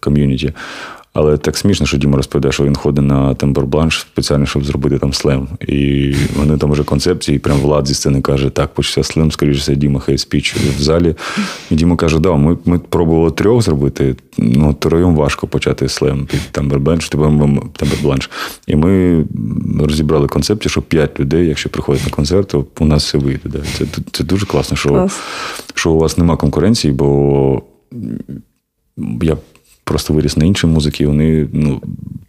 [0.00, 0.52] ком'юніті.
[1.18, 5.12] Але так смішно, що Діма розповідає, що він ходить на тембербланш спеціально, щоб зробити там
[5.12, 5.48] слем.
[5.60, 9.60] І вони там вже концепції, і прям влад зі сцени каже, так, почався слем, скоріше
[9.60, 11.14] все, Діма хай спіч в залі.
[11.70, 16.40] І Діма каже, да, ми ми пробували трьох зробити, ну троєм важко почати слем під
[16.40, 17.08] тембербланш,
[17.76, 18.30] тембербланш.
[18.66, 19.24] І ми
[19.80, 23.40] розібрали концепцію, що п'ять людей, якщо приходять на концерт, то у нас все вийде.
[23.44, 23.58] Да.
[23.78, 25.20] Це це дуже класно, що, Клас.
[25.74, 27.62] що у вас нема конкуренції, бо
[29.22, 29.36] я
[29.88, 31.80] просто виріс на іншій музиці, і вони, ну,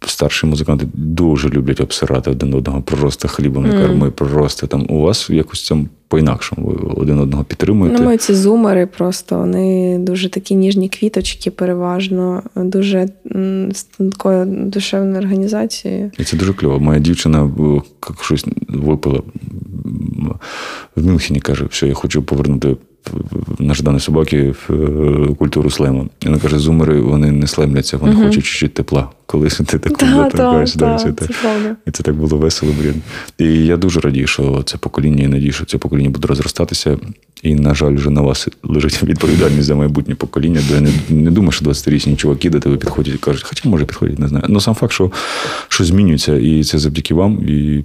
[0.06, 4.86] старші музиканти дуже люблять обсирати один одного, просто хлібом не корми, просто там.
[4.88, 6.66] У вас якось цьому по-інакшому.
[6.66, 8.02] Ви один одного підтримуєте.
[8.02, 13.08] Ну, ці зумери просто вони дуже такі ніжні квіточки, переважно, дуже
[13.72, 16.10] з такою душевною організацією.
[16.18, 16.80] І це дуже кльово.
[16.80, 17.50] Моя дівчина
[18.20, 19.22] щось випила
[20.96, 22.76] в Мюнхені, каже, що я хочу повернути
[23.58, 26.08] нажданої собаки в е, культуру слему.
[26.22, 29.08] І вона каже, зумери вони не слемляться, вони uh хочуть чуть-чуть тепла.
[29.26, 33.02] Коли ти таку да, да, да, це, це І це так було весело, блін.
[33.38, 36.98] І я дуже радію, що це покоління, і надію, що це покоління буде розростатися.
[37.42, 41.30] І, на жаль, вже на вас лежить відповідальність за майбутнє покоління, бо я не, не
[41.30, 44.44] думаю, що 20-річні чуваки до тебе підходять і кажуть, хоча може підходять, не знаю.
[44.48, 45.12] Ну сам факт, що
[45.68, 47.48] що змінюється, і це завдяки вам.
[47.48, 47.84] І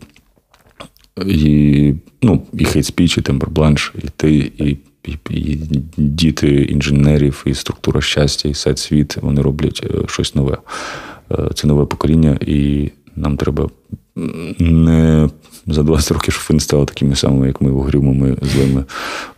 [1.26, 5.58] і, ну, і хейт спіч, і темпербланш, і ти, і і,
[5.98, 10.58] діти інженерів, і структура щастя, і сайт світ вони роблять е, щось нове.
[11.32, 13.70] Е, це нове покоління, і нам треба
[14.60, 15.30] не
[15.68, 18.84] за 20 років, щоб ви не стали такими самими, як ми, угрюмими, злими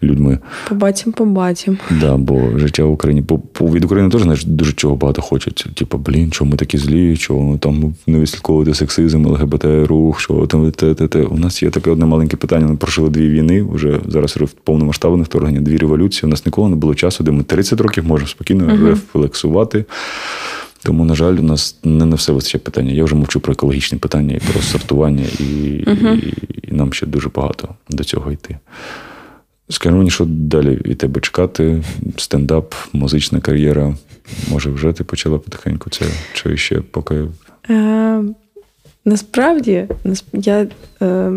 [0.04, 0.40] людьми.
[0.70, 1.78] Побачимо, побачимо.
[2.02, 5.68] Да, бо життя в Україні по, по від України теж знаєш, дуже чого багато хочуть.
[5.76, 10.72] Типу, блін, чому ми такі злі, чого там не відслідковувати сексизм, ЛГБТ рух, що там
[10.72, 11.24] те, те, те.
[11.24, 12.68] У нас є таке одне маленьке питання.
[12.68, 16.28] Ми прожили дві війни, вже зараз повномасштабне вторгнення, дві революції.
[16.28, 18.88] У нас ніколи не було часу, де ми 30 років можемо спокійно uh-huh.
[18.88, 19.86] рефлексувати.
[20.84, 22.92] Тому, на жаль, у нас не на все вистачає питання.
[22.92, 26.16] Я вже мовчу про екологічні питання і про сортування, і, uh-huh.
[26.16, 28.58] і, і нам ще дуже багато до цього йти.
[29.70, 31.84] Скажи мені, що далі від тебе чекати?
[32.18, 33.96] Стендап, музична кар'єра.
[34.50, 36.06] Може, вже ти почала потихеньку це?
[36.34, 37.26] Чи ще поки.
[37.70, 38.24] Е,
[39.06, 39.88] Насправді,
[40.34, 40.68] я
[41.02, 41.32] е,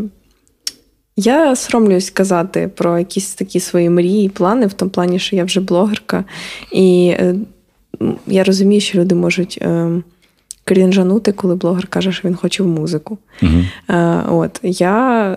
[1.16, 5.60] я соромлюсь казати про якісь такі свої мрії, плани, в тому плані, що я вже
[5.60, 6.24] блогерка.
[6.72, 7.34] І е,
[8.26, 9.90] я розумію, що люди можуть е,
[10.64, 13.18] крінжанути, коли блогер каже, що він хоче в музику.
[13.42, 15.36] uh Е, от, Я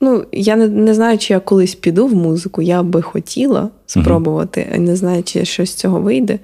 [0.00, 4.68] ну, я не не знаю, чи я колись піду в музику, я би хотіла спробувати,
[4.72, 6.38] uh не знаю, чи щось з цього вийде.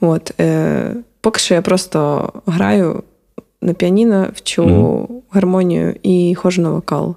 [0.00, 3.02] От, е, Поки що я просто граю
[3.62, 7.16] на піаніно, вчу uh гармонію і ходжу на вокал.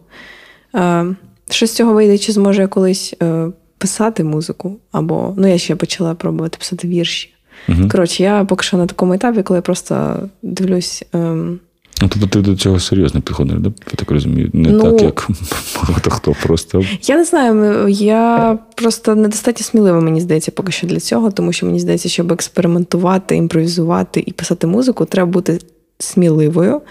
[0.76, 1.06] Е,
[1.50, 4.76] Що з цього вийде, чи зможу я колись е, писати музику?
[4.91, 7.33] Або ну, я ще почала пробувати писати вірші.
[7.69, 7.89] Угу.
[7.91, 11.04] Коротше, я поки що на такому етапі, коли я просто дивлюсь.
[11.13, 11.60] Ем...
[12.02, 13.69] Ну, тобто ти до цього серйозно підходиш, да?
[13.69, 15.28] я так розумію, не ну, так, як
[15.88, 16.84] багато хто просто.
[17.04, 21.65] Я не знаю, я просто недостатньо смілива, мені здається, поки що для цього, тому що
[21.65, 25.60] мені здається, щоб експериментувати, імпровізувати і писати музику, треба бути
[25.99, 26.82] сміливою.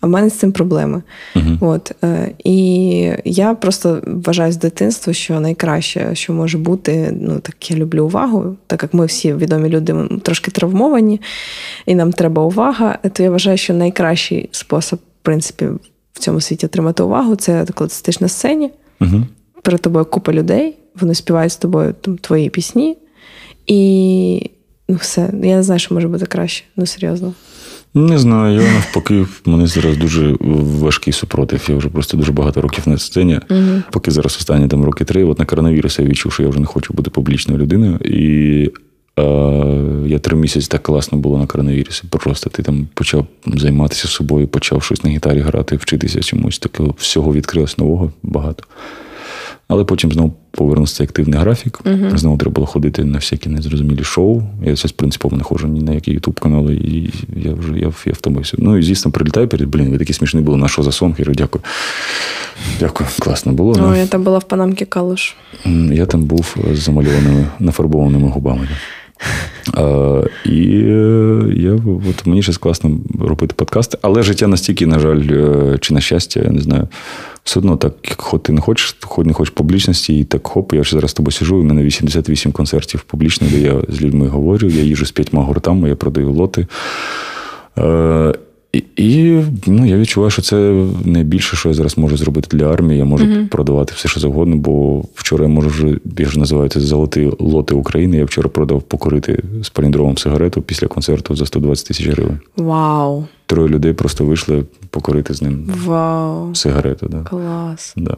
[0.00, 1.02] А в мене з цим проблеми.
[1.36, 1.58] Uh-huh.
[1.60, 7.70] От, е, І я просто вважаю з дитинства, що найкраще, що може бути, ну так
[7.70, 11.20] я люблю увагу, так як ми всі відомі люди трошки травмовані,
[11.86, 15.66] і нам треба увага, то я вважаю, що найкращий спосіб, в принципі,
[16.12, 19.22] в цьому світі отримати увагу це коли ти стоїш на сцені, uh-huh.
[19.62, 22.96] перед тобою купа людей, вони співають з тобою там, твої пісні,
[23.66, 24.50] і
[24.88, 27.34] ну все, я не знаю, що може бути краще, ну серйозно.
[27.94, 31.66] Не знаю, я навпаки, в мене зараз дуже важкий супротив.
[31.68, 33.40] Я вже просто дуже багато років на сцені.
[33.48, 36.60] uh Поки зараз останні там роки три, от на коронавірус я відчув, що я вже
[36.60, 37.96] не хочу бути публічною людиною.
[37.96, 38.70] І
[39.18, 39.22] е,
[40.06, 42.02] я три місяці так класно було на коронавірусі.
[42.10, 46.58] Просто ти там почав займатися собою, почав щось на гітарі грати, вчитися чомусь.
[46.58, 48.64] Такого всього відкрилось нового багато.
[49.68, 51.80] Але потім знову повернувся цей активний графік.
[51.84, 52.18] Uh-huh.
[52.18, 54.42] Знову треба було ходити на всякі незрозумілі шоу.
[54.64, 58.12] Я зараз принципово не ходжу ні на які ютуб канали, і я вже я, я
[58.12, 58.56] втомився.
[58.58, 61.08] Ну і звісно, прилітаю перед блін, ви такі смішні були, на що за сон?
[61.08, 61.64] Я говорю, дякую.
[62.80, 63.76] Дякую, класно було.
[63.78, 63.96] Ну.
[63.96, 65.34] Я там була в Панамці Калуш.
[65.92, 68.68] Я там був з замальованими, нафарбованими губами.
[70.44, 70.66] І
[71.56, 71.78] я
[72.10, 75.22] от мені ще класно робити подкасти, але життя настільки, на жаль,
[75.80, 76.88] чи на щастя, я не знаю.
[77.44, 80.84] Все одно так, хоч ти не хочеш, хоч не хочеш публічності, і так хоп, я
[80.84, 84.68] ж зараз з тобою сижу, у мене 88 концертів публічних, де я з людьми говорю,
[84.68, 86.66] я їжу з п'ятьма гуртами, я продаю лоти.
[88.72, 92.98] І і ну, я відчуваю, що це найбільше, що я зараз можу зробити для армії.
[92.98, 93.48] Я можу uh-huh.
[93.48, 97.74] продавати все, що завгодно, бо вчора я можу вже я ж називаю це золоті лоти
[97.74, 98.16] України.
[98.16, 102.38] Я вчора продав покорити з паліндровим сигарету після концерту за 120 тисяч гривень.
[102.56, 103.24] Вау!
[103.46, 106.54] Троє людей просто вийшли покорити з ним Вау!
[106.54, 107.06] сигарету.
[107.08, 107.18] Да.
[107.18, 107.94] Клас.
[107.96, 108.16] Да.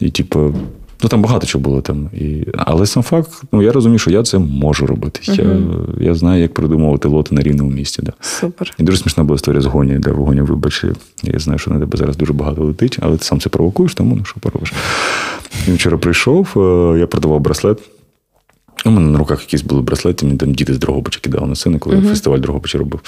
[0.00, 0.54] І типу,
[1.02, 2.10] Ну там багато чого було там.
[2.12, 2.46] І...
[2.56, 5.20] Але сам факт, ну я розумію, що я це можу робити.
[5.28, 5.98] Uh-huh.
[6.00, 8.02] Я я знаю, як придумувати лоти на рівному місці.
[8.02, 8.12] Да.
[8.20, 8.74] Супер.
[8.78, 10.84] І дуже смішна була історія з гоні, де вогоня, вибач.
[11.22, 14.16] Я знаю, що на тебе зараз дуже багато летить, але ти сам це провокуєш, тому
[14.16, 14.72] ну що поробиш.
[15.68, 17.78] Він вчора прийшов, е, я продавав браслет.
[18.86, 21.78] У мене на руках якісь були браслети, мені там діти з Дрогобича кидали на сини,
[21.78, 22.08] коли uh-huh.
[22.08, 23.00] фестиваль Дрогобича робив.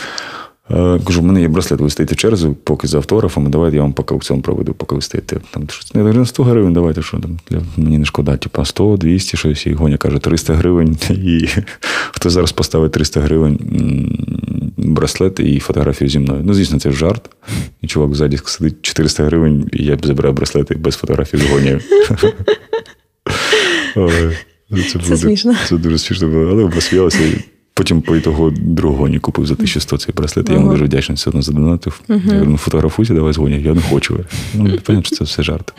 [0.70, 3.83] Е, кажу, в мене є браслет, ви стоїте в черзі, поки за автографами, давайте я
[3.83, 5.37] вам поки аукціон проведу, поки ви стоїте.
[5.50, 9.66] Там, не 100 гривень, давайте, що там, для, мені не шкода, типа 100, 200, щось,
[9.66, 10.96] і Гоня каже, 300 гривень.
[11.11, 11.48] І
[12.12, 13.59] хто зараз поставить 300 гривень
[14.77, 16.40] браслет і фотографію зі мною.
[16.44, 17.31] Ну, звісно, це жарт.
[17.83, 21.81] І чувак ззаді сидить 400 гривень, і я забираю браслети без фотографії з Гонією.
[24.92, 25.55] Це, це смішно.
[25.68, 27.18] Це дуже смішно було, але посміялися.
[27.75, 30.49] Потім по ітогу другого не купив за 1100 цей браслет.
[30.49, 32.01] Я йому дуже вдячний все одно задонатив.
[32.09, 33.63] Я говорю, ну фотографуйте, давай згоні.
[33.63, 34.21] Я не хочу.
[34.55, 35.73] Ну, Понятно, що це все жарт.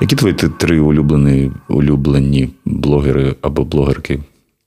[0.00, 4.20] Які твої три улюблені улюблені блогери або блогерки,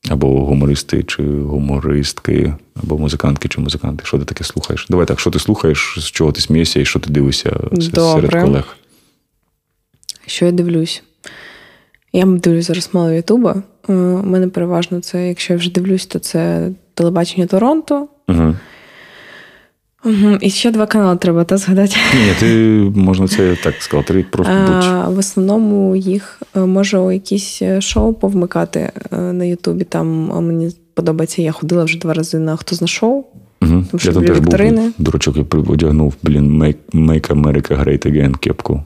[0.10, 4.06] або гумористи, чи гумористки, або музикантки, чи музиканти?
[4.06, 4.88] Що ти таке слухаєш?
[4.90, 7.60] Давай так, що ти слухаєш, з чого ти смієшся і що ти дивишся
[7.92, 8.78] серед колег?
[10.26, 11.04] Що я дивлюсь?
[12.18, 13.64] Я дивлюсь зараз мало Ютуба.
[13.88, 18.08] У мене переважно це, якщо я вже дивлюсь, то це телебачення Торонто.
[18.28, 18.56] Угу.
[20.06, 20.38] Угу.
[20.42, 21.96] І ще два канали треба та згадати.
[22.14, 22.48] Ні, ти
[22.96, 25.16] можна це так сказати, просто будь.
[25.16, 28.80] В основному їх е, можу якісь е, шоу повмикати
[29.12, 29.84] е, на Ютубі.
[29.84, 30.08] Там
[30.48, 33.26] мені подобається, я ходила вже два рази на хто зна шоу.
[33.78, 33.88] Угу.
[33.92, 34.82] Тому що я там теж вікторини.
[34.82, 38.84] був дурачок, я одягнув, блін, Make, Make America Great Again кепку.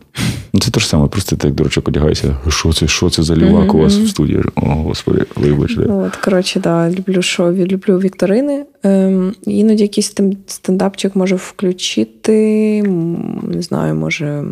[0.54, 2.38] Ну, Це те ж саме, просто ти як дурачок одягаєшся.
[2.48, 3.76] Що це що це за лівак mm-hmm.
[3.76, 4.42] у вас в студії?
[4.56, 5.82] О, господи, вибачте.
[5.82, 8.66] От, коротше, да, люблю шові, люблю вікторини.
[8.84, 10.16] Ем, Іноді якийсь
[10.48, 12.84] стендапчик можу включити.
[13.44, 14.44] Не знаю, може.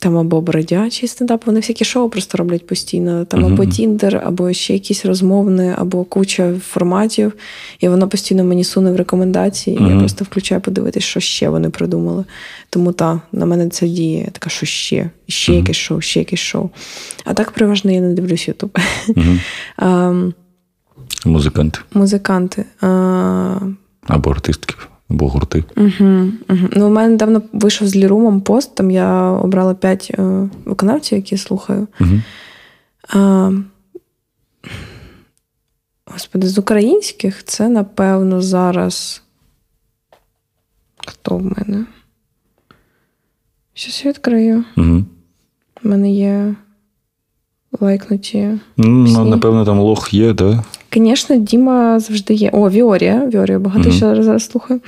[0.00, 3.24] Там або бродячий стендап, вони всякі шоу просто роблять постійно.
[3.24, 3.52] Там uh-huh.
[3.52, 7.32] або Тіндер, або ще якісь розмовне, або куча форматів.
[7.80, 9.78] І воно постійно мені суне в рекомендації.
[9.78, 9.92] Uh-huh.
[9.92, 12.24] Я просто включаю подивитись, що ще вони придумали.
[12.70, 15.56] Тому та, на мене це діє така, що ще, ще uh-huh.
[15.56, 16.70] якесь шоу, ще якесь шоу.
[17.24, 18.78] А так переважно я не дивлюсь Ютуб.
[21.24, 21.78] Музиканти.
[21.94, 22.64] Музиканти.
[22.80, 23.58] А...
[24.06, 24.74] Або артистки
[25.10, 25.64] або гурти.
[25.76, 26.68] Угу, угу.
[26.76, 31.34] Ну, У мене недавно вийшов з лірумом пост, там я обрала п'ять е, виконавців, які
[31.34, 31.88] я слухаю.
[32.00, 32.20] Угу.
[33.08, 33.50] А,
[36.06, 39.22] Господи, з українських це, напевно, зараз.
[41.06, 41.86] Хто в мене?
[43.74, 44.64] Щось я відкрию.
[44.76, 45.04] Угу.
[45.84, 46.54] У мене є
[47.80, 48.48] лайкнуті.
[48.76, 50.36] Ну, напевно, там лох є, так?
[50.36, 50.64] Да?
[50.94, 52.50] Звісно, Діма завжди є.
[52.52, 53.30] О, Віорія.
[53.34, 54.14] Віорія багато mm-hmm.
[54.14, 54.80] ще зараз слухаю.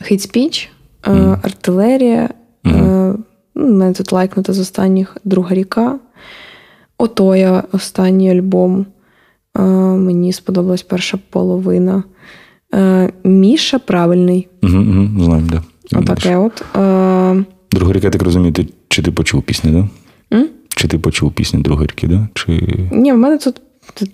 [0.00, 0.70] Хейтспіч,
[1.02, 1.38] mm-hmm.
[1.42, 2.28] артилерія.
[2.64, 3.16] Mm-hmm.
[3.54, 5.98] У мене тут лайкнута з останніх друга ріка.
[6.98, 8.86] Отоя, останній альбом.
[9.58, 9.62] Е,
[9.96, 12.02] мені сподобалась перша половина.
[12.74, 14.48] Е, Міша правильний.
[14.62, 15.62] Угу, угу, Знаємо, да.
[15.98, 16.64] Отаке от.
[17.72, 18.54] Друга ріка, так розумію,
[18.88, 19.82] чи ти почув пісню, так?
[19.82, 19.88] Да?
[20.68, 22.28] Чи ти почув пісню другої ріки, да?
[22.34, 22.60] Чи...
[22.92, 23.60] Ні, в мене тут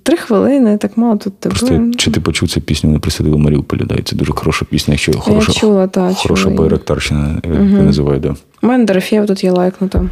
[0.02, 1.54] Три хвилини, так мало тут тебе.
[1.54, 4.02] Просто чи ти почув цю пісню, не присадили Маріуполі, да?
[4.04, 6.56] це дуже хороша пісня, якщо хороша, Я чула, та, хороша чула.
[6.56, 7.82] байрактарщина, як угу.
[7.82, 8.34] називає, да.
[8.62, 10.04] У мене Дорофєв тут є лайкнута.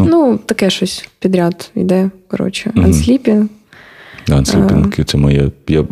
[0.00, 2.10] Ну, ну, таке щось підряд йде.
[2.28, 2.86] Коротше, угу.
[2.86, 3.46] Unsleeping.
[4.28, 5.50] Unsleeping, це моє.
[5.68, 5.84] Я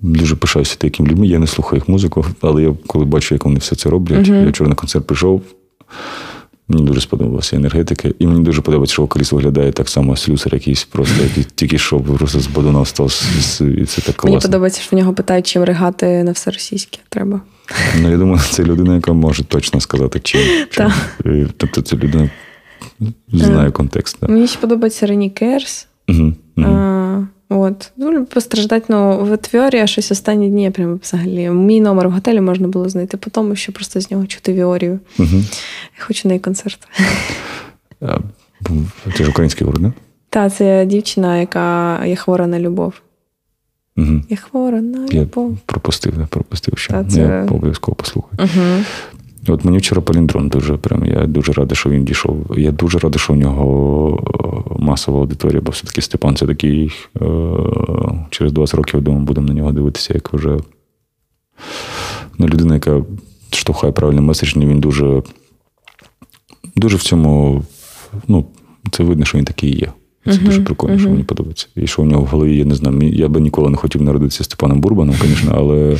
[0.00, 1.26] дуже пишаюся таким людьми.
[1.26, 4.36] Я не слухаю їх музику, але я коли бачу, як вони все це роблять, угу.
[4.36, 5.42] я вчора на концерт прийшов.
[6.70, 8.08] Мені дуже сподобалася енергетика.
[8.18, 12.00] І мені дуже подобається, що вокаліст виглядає так само слюсар якийсь, просто який тільки що
[12.00, 13.06] просто з бодуна став.
[13.78, 14.30] І це так класно.
[14.30, 17.40] Мені подобається, що в нього питають, чим ригати на все російське треба.
[18.00, 20.66] Ну, я думаю, це людина, яка може точно сказати, чим.
[20.70, 20.92] чим.
[21.56, 22.30] Тобто це людина
[23.32, 24.16] знає контекст.
[24.20, 24.28] Да.
[24.28, 25.86] Мені ще подобається Рені Керс.
[26.08, 26.66] Угу, угу.
[27.52, 27.92] От.
[27.96, 31.50] Ну, постраждати, ну, в Віорія щось останні дні прямо взагалі.
[31.50, 34.98] Мій номер в готелі можна було знайти по тому, що просто з нього чути Віорію.
[35.18, 35.36] Угу.
[35.98, 36.78] Я хочу на її концерт.
[39.16, 39.92] Це ж український ворог, да?
[40.30, 42.94] Та, це дівчина, яка є хвора на любов.
[43.96, 44.20] Угу.
[44.28, 45.58] Я хвора на Я любов.
[45.66, 46.92] пропустив, я пропустив ще.
[46.92, 48.38] Та, це- Я обов'язково послухаю.
[48.38, 48.84] Угу.
[49.48, 51.06] От мені вчора паліндром дуже прям.
[51.06, 52.46] Я дуже радий, що він дійшов.
[52.56, 56.92] Я дуже радий, що у нього е, масова аудиторія, бо все-таки Степан це такий.
[57.22, 57.26] Е,
[58.30, 60.58] через 20 років, я думаю, будемо на нього дивитися, як вже
[62.38, 63.02] ну, людина, яка
[63.50, 65.22] штовхає правильний меседж, він дуже,
[66.76, 67.62] дуже в цьому.
[68.28, 68.44] Ну,
[68.90, 69.92] це видно, що він такий є.
[70.24, 71.66] Це Мгм, дуже прикольно, що мені подобається.
[71.76, 73.02] І що у нього в голові, я не знаю.
[73.02, 75.98] Я би ніколи не хотів народитися Степаном Бурбаном, звісно, але.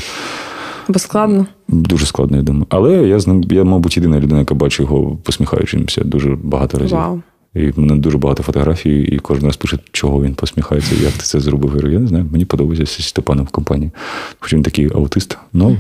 [0.93, 1.47] Бо складно.
[1.69, 2.67] Дуже складно, я думаю.
[2.69, 6.99] Але я з ним, я, мабуть, єдина людина, яка бачу його посміхаючимся дуже багато разів.
[6.99, 7.23] Вау.
[7.55, 11.23] І в мене дуже багато фотографій, і кожен раз пише, чого він посміхається, як ти
[11.23, 11.71] це зробив.
[11.71, 13.91] Я говорю, я не знаю, мені подобається Степаном в компанії.
[14.41, 15.77] Хоч він такий аутист, ну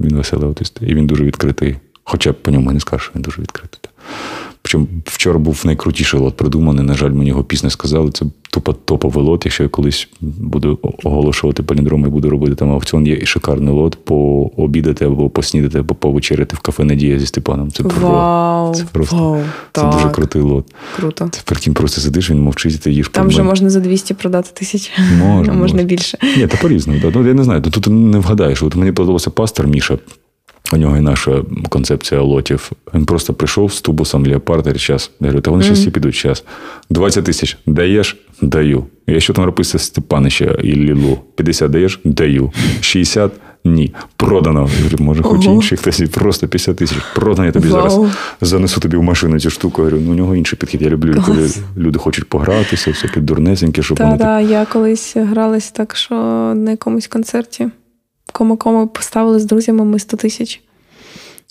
[0.00, 0.78] він веселий аутист.
[0.80, 1.76] І він дуже відкритий.
[2.04, 3.80] Хоча б по ньому не скажеш, він дуже відкритий.
[4.68, 6.84] Причому вчора був найкрутіший лот придуманий.
[6.84, 8.10] На жаль, мені його пізно сказали.
[8.10, 9.44] Це тупо топовий лот.
[9.46, 15.04] Якщо я колись буду оголошувати паліндром і буду робити там аукціон, є шикарний лот пообідати
[15.04, 17.70] або поснідати, або повечеряти в кафе Надія зі Степаном.
[17.70, 17.82] Це.
[17.82, 18.74] Вау.
[18.74, 19.40] Це просто- Вау.
[19.72, 20.64] Це так, дуже крутий лот.
[20.96, 21.28] круто.
[21.32, 24.50] Це прикинь, просто сидиш, він мовчить, і ти їш Там вже можна за 200 продати
[24.54, 24.92] тисяч.
[24.98, 25.82] Можна, можна можна.
[25.82, 26.18] більше.
[26.36, 27.00] Ні, та по-різному.
[27.14, 28.62] Ну, я не знаю, тут не вгадаєш.
[28.62, 29.98] От мені подобався пастор Міша.
[30.72, 32.70] У нього і наша концепція лотів.
[32.94, 35.10] Він просто прийшов з тубусом леопарда час.
[35.20, 36.44] Я говорю, та вони зараз всі підуть час.
[36.90, 38.16] 20 тисяч даєш?
[38.42, 38.84] Даю.
[39.06, 42.00] Якщо там написано Степанища і Лілу, 50 даєш?
[42.04, 42.52] Даю.
[42.80, 43.32] 60
[43.64, 43.94] ні.
[44.16, 44.60] Продано.
[44.60, 46.00] Я говорю, може, хоч інший хтось.
[46.00, 46.98] Просто 50 тисяч.
[47.14, 47.90] Продано, я тобі Вау.
[47.90, 48.10] зараз
[48.40, 49.82] занесу тобі в машину цю штуку.
[49.82, 50.82] Я говорю, ну у нього інший підхід.
[50.82, 55.70] Я люблю, коли люди хочуть погратися, всяке дурнесеньке, щоб вони так да, я колись гралась
[55.70, 56.14] так, що
[56.56, 57.68] на якомусь концерті
[58.32, 60.60] кому-кому поставили з друзями ми 100 тисяч.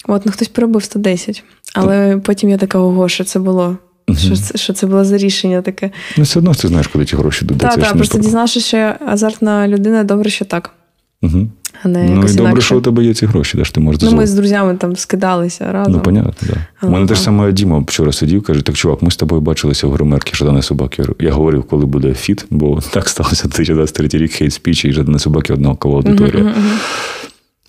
[0.07, 1.43] От, ну хтось перебив 110.
[1.73, 3.77] Але потім я така, ого, що це було?
[4.17, 5.91] Що це, що це було за рішення таке?
[6.17, 7.77] Ну, все одно ти знаєш, куди ті гроші додаються.
[7.77, 10.73] Так, так, просто про- що я азартна людина, добре, що так,
[11.21, 11.47] Угу.
[11.83, 14.01] А не Ну і добре, що у тебе є ці гроші, де ж ти можеш
[14.01, 15.93] Ну, ми з друзями там скидалися разом.
[15.93, 16.49] Ну, понятно, так.
[16.49, 16.87] Да.
[16.87, 17.07] У мене Ага.
[17.07, 20.31] те ж саме Діма вчора сидів, каже: так, чувак, ми з тобою бачилися в гримерці
[20.35, 21.03] Жадане собаки.
[21.19, 25.53] Я говорив, коли буде фіт, бо так сталося 2023 рік хейт спіч і Жадане собаки
[25.53, 26.53] однакова аудиторія.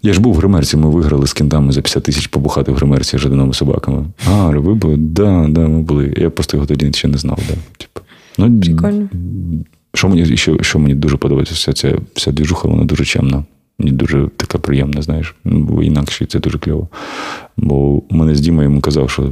[0.03, 3.19] Я ж був в гримерці, ми виграли з кінтами за 50 тисяч побухати в гримерці
[3.19, 4.05] з жаданими собаками.
[4.31, 4.97] А, ви були?
[4.97, 6.15] Да, да, ми були.
[6.17, 7.39] Я просто його тоді ще не знав.
[7.49, 7.55] Да.
[7.77, 8.01] Типу.
[8.39, 9.09] Ну, Прикольно.
[9.95, 13.45] Що мені, що, що мені дуже подобається, вся ця вся двіжуха, вона дуже чемна.
[13.79, 15.35] Мені дуже така приємна, знаєш.
[15.45, 16.89] Бо інакше це дуже кльово.
[17.57, 19.31] Бо у мене з Дімою йому казав, що.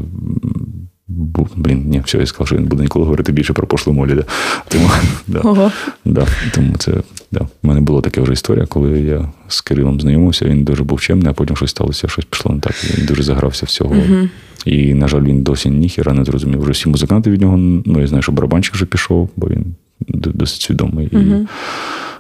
[1.56, 4.14] Блін, ні, все, я сказав, що він буде ніколи говорити більше про пошлу молі.
[4.14, 4.24] Да.
[4.68, 4.90] Тому,
[5.26, 5.72] да, Ого.
[6.04, 6.92] да, тому це,
[7.32, 7.48] да.
[7.62, 11.30] У мене була така вже історія, коли я з Кирилом знайомився, він дуже був чемний,
[11.30, 12.74] а потім щось сталося, щось пішло не так.
[12.98, 13.94] Він дуже загрався всього.
[14.64, 16.60] І, на жаль, він досі ніхіра не зрозумів.
[16.60, 19.74] Вже всі музиканти від нього, ну, я знаю, що барабанчик вже пішов, бо він
[20.08, 21.06] досить свідомий.
[21.06, 21.46] І...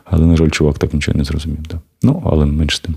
[0.04, 1.58] Але, на жаль, чувак так нічого не зрозумів.
[1.70, 1.80] Да.
[2.06, 2.94] Ну, але менш тим.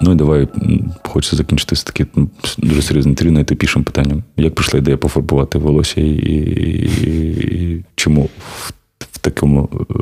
[0.00, 0.48] Ну і давай
[1.02, 2.06] хочеться закінчити з таке
[2.58, 4.22] дуже серйозне трі найтипішим питанням.
[4.36, 8.72] Як прийшла ідея пофарбувати волосся і, і, і чому в,
[9.12, 9.94] в такому е,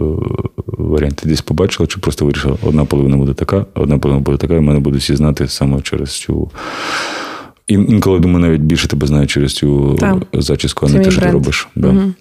[0.66, 4.61] варіанті десь побачила, чи просто вирішила, одна половина буде така, одна половина буде така, і
[4.61, 6.51] мене будуть всі знати саме через цю.
[7.68, 10.16] Ін- Інколи думаю, навіть більше тебе знають через цю Так.
[10.32, 11.68] зачіску, а не те, що ти робиш.
[11.76, 11.88] Да.
[11.92, 12.14] Мгм.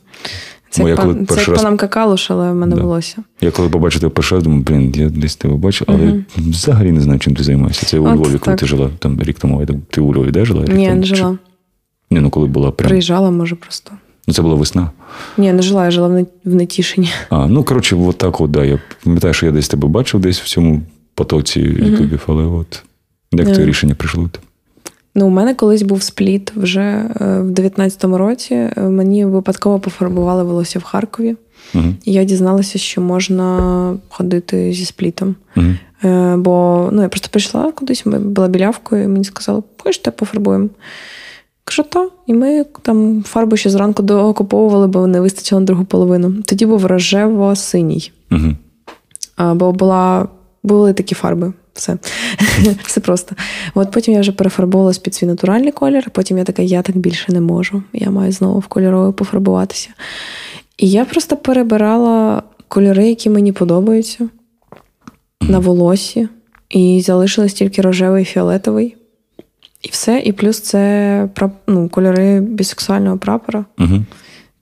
[0.75, 2.81] Це Бо як, я коли це як раз- панам какалуш, але в мене Да.
[2.81, 3.17] волосся.
[3.41, 7.01] Я коли побачив тебе перший раз, думаю, блін, я десь тебе бачив, але взагалі не
[7.01, 7.85] знаю, чим ти займаєшся.
[7.85, 8.59] Це у Львові, коли так.
[8.59, 9.59] ти жила там рік тому.
[9.61, 10.65] Я Ти у Львові де жила?
[10.65, 11.01] Рік Ні, я тому?
[11.01, 11.37] не Чи- жила.
[12.11, 12.87] Ні, ну коли була прям.
[12.89, 13.91] Приїжджала, може, просто.
[14.27, 14.89] Ну, це була весна.
[15.37, 17.09] Ні, не жила, я жила в Не- в Нетішині.
[17.29, 18.65] А, ну коротше, от так, от, да.
[18.65, 20.81] Я пам'ятаю, що я десь тебе бачив десь в цьому
[21.15, 22.83] потоці ютубів, але от
[23.31, 23.65] як це Е.
[23.65, 24.29] рішення прийшло?
[25.15, 27.09] Ну, у мене колись був спліт вже е,
[27.39, 28.53] в 19-му році.
[28.53, 31.35] Е, Мені випадково пофарбували волосся в Харкові.
[31.75, 31.93] Угу.
[32.05, 35.35] І я дізналася, що можна ходити зі сплітом.
[35.57, 35.65] Угу.
[36.03, 40.69] Е, бо ну, я просто прийшла кудись, ми була білявкою, і мені сказали, хочете, пофарбуємо.
[41.63, 42.07] Кажу, та.
[42.27, 46.43] І ми там фарбу ще зранку доокуповували, бо не вистачило на другу половину.
[46.45, 48.11] Тоді був рожево-синій.
[49.35, 50.27] А, бо була,
[50.63, 51.53] були такі фарби.
[51.75, 51.97] Все.
[52.85, 53.35] Все просто.
[53.73, 57.31] От потім я вже перефарбовувалась під свій натуральний колір, потім я така, я так більше
[57.31, 57.83] не можу.
[57.93, 59.89] Я маю знову в кольоровий пофарбуватися.
[60.77, 64.29] І я просто перебирала кольори, які мені подобаються
[65.41, 66.27] на волосі.
[66.69, 68.95] І залишилось тільки рожевий і фіолетовий.
[69.81, 70.19] І все.
[70.19, 71.29] І плюс це
[71.67, 73.65] ну, кольори бісексуального прапора.
[73.79, 74.03] Угу.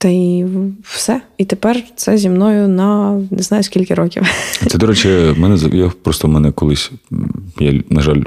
[0.04, 0.45] Та й
[0.84, 1.22] все.
[1.38, 4.24] І тепер це зі мною на не знаю скільки років.
[4.68, 6.91] Це, до речі, мене я просто мене колись,
[7.60, 8.22] я, на жаль,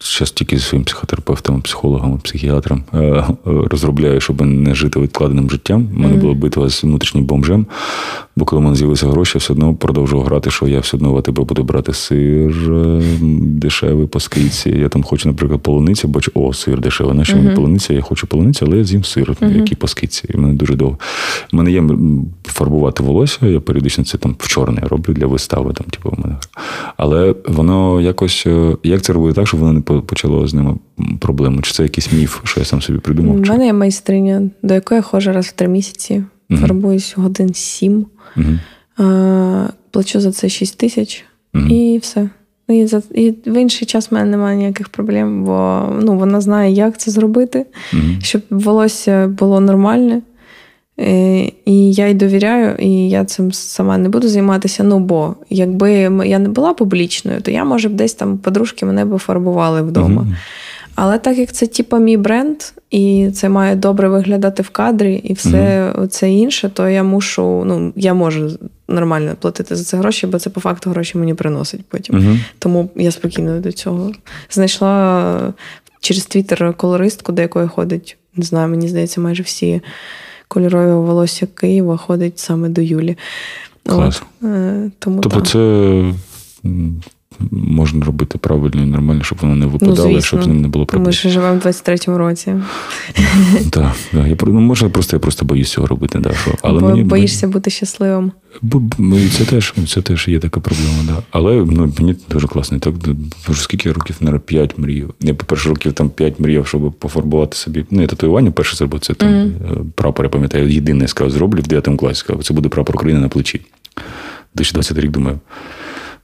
[0.00, 5.88] зараз тільки зі своїм психотерапевтом, психологом, психіатром е, е, розробляю, щоб не жити відкладеним життям.
[5.96, 6.20] У мене mm-hmm.
[6.20, 7.66] була битва з внутрішнім бомжем,
[8.36, 11.12] бо коли в мене з'явилися гроші, я все одно продовжував грати, що я все одно
[11.12, 12.54] в АТБ буду брати сир
[13.40, 14.70] дешевий по скидці.
[14.70, 17.14] Я там хочу, наприклад, полуницю, бо о, сир дешевий.
[17.14, 17.94] Нащо мені полуниця?
[17.94, 19.56] Я хочу полуницю, але я з'їм сир, mm-hmm.
[19.56, 20.26] який по скидці.
[20.34, 20.98] І мене дуже довго.
[21.52, 21.82] У мене є
[22.44, 25.72] фарбувати волосся, я періодично це там в чорне роблю для вистави.
[25.72, 26.36] Там, типу, в мене.
[26.96, 28.46] Але воно якось.
[28.82, 30.74] Як це робити так, щоб воно не почало з ними
[31.20, 31.62] проблему?
[31.62, 33.36] Чи це якийсь міф, що я сам собі придумав?
[33.36, 36.24] У мене є майстриня, до якої я ходжу раз в три місяці.
[36.50, 36.60] Угу.
[36.60, 38.06] Фарбуюсь годин сім.
[38.96, 41.24] А, плачу за це 6 тисяч
[41.68, 42.28] і все.
[42.68, 46.72] І за і в інший час в мене немає ніяких проблем, бо ну, вона знає,
[46.72, 48.22] як це зробити, mm-hmm.
[48.22, 50.22] щоб волосся було нормальне.
[51.00, 54.84] Е, і я й довіряю, і я цим сама не буду займатися.
[54.84, 55.92] Ну, бо якби
[56.24, 60.22] я не була публічною, то я, може б, десь там подружки мене б фарбували вдома.
[60.22, 60.34] Mm-hmm.
[60.94, 62.56] Але так як це типа мій бренд,
[62.90, 66.06] і це має добре виглядати в кадрі, і все mm-hmm.
[66.06, 68.50] це інше, то я мушу, ну я можу
[68.88, 72.16] нормально платити за це гроші, бо це по факту гроші мені приносить потім.
[72.16, 72.38] Mm-hmm.
[72.58, 74.12] Тому я спокійно до цього
[74.50, 75.52] знайшла
[76.00, 79.80] через твіттер колористку, до якої ходить, не знаю, мені здається, майже всі
[80.48, 83.16] кольорові волосся Києва ходить саме до Юлі.
[83.86, 84.22] Клас.
[84.42, 85.48] От, е, тому Тобто, так.
[85.48, 85.58] це
[87.50, 90.86] можна робити правильно і нормально, щоб воно не випадало, ну, щоб з ним не було
[90.86, 91.06] проблем.
[91.06, 92.54] Ми ж живемо в 23-му році.
[93.70, 94.26] Так, так.
[94.26, 96.18] Я ну, може, просто я просто боюсь цього робити.
[96.18, 96.54] Да, що.
[96.62, 98.32] Але Бо мені, боїшся бути щасливим.
[98.62, 98.82] Бо
[99.38, 101.22] це теж це теж є така проблема, да.
[101.30, 102.78] Але ну, мені дуже класно.
[102.78, 102.94] Так,
[103.54, 105.10] скільки років, наверное, 5 мріяв.
[105.20, 107.84] Я, по-перше, років там 5 мріяв, щоб пофарбувати собі.
[107.90, 109.50] Ну, я татуювання перше зробив, це там mm.
[109.94, 112.20] прапор, я пам'ятаю, єдине сказав, зроблю в 9 класі.
[112.20, 113.60] Сказав, це буде прапор України на плечі.
[114.54, 115.38] 2020 рік думаю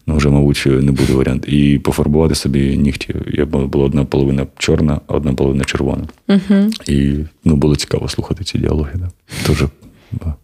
[0.06, 1.44] ну вже, мабуть, не буде варіант.
[1.48, 3.14] І пофарбувати собі нігті.
[3.32, 6.04] Я була одна половина чорна, а одна половина червона.
[6.28, 8.92] uh І ну, було цікаво слухати ці діалоги.
[8.94, 9.10] Да.
[9.46, 9.68] Тоже,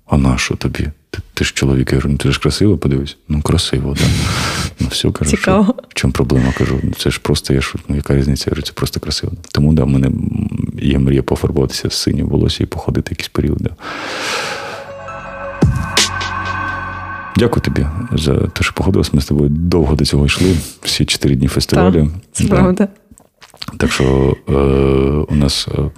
[0.06, 0.88] а на що тобі?
[1.10, 3.16] Ти, ти ж чоловік, я кажу, ну ти ж красиво подивись.
[3.28, 4.08] Ну, красиво, так.
[4.80, 5.64] Ну, все, кажу, Цікаво.
[5.64, 6.52] Що, в чому проблема?
[6.58, 8.44] Кажу, ну це ж просто я ж, ну, яка різниця?
[8.46, 9.32] Я кажу, це просто красиво.
[9.52, 10.10] Тому да, в мене
[10.82, 13.58] є мрія пофарбуватися з синім волосся і походити якийсь період.
[13.60, 13.70] Да.
[17.36, 19.14] Дякую тобі за те, що погодилась.
[19.14, 20.56] Ми з тобою довго до цього йшли.
[20.82, 22.10] Всі чотири дні фестивалю.
[22.32, 22.88] Так, правда.
[23.76, 24.52] Так що е,
[25.32, 25.90] у нас е,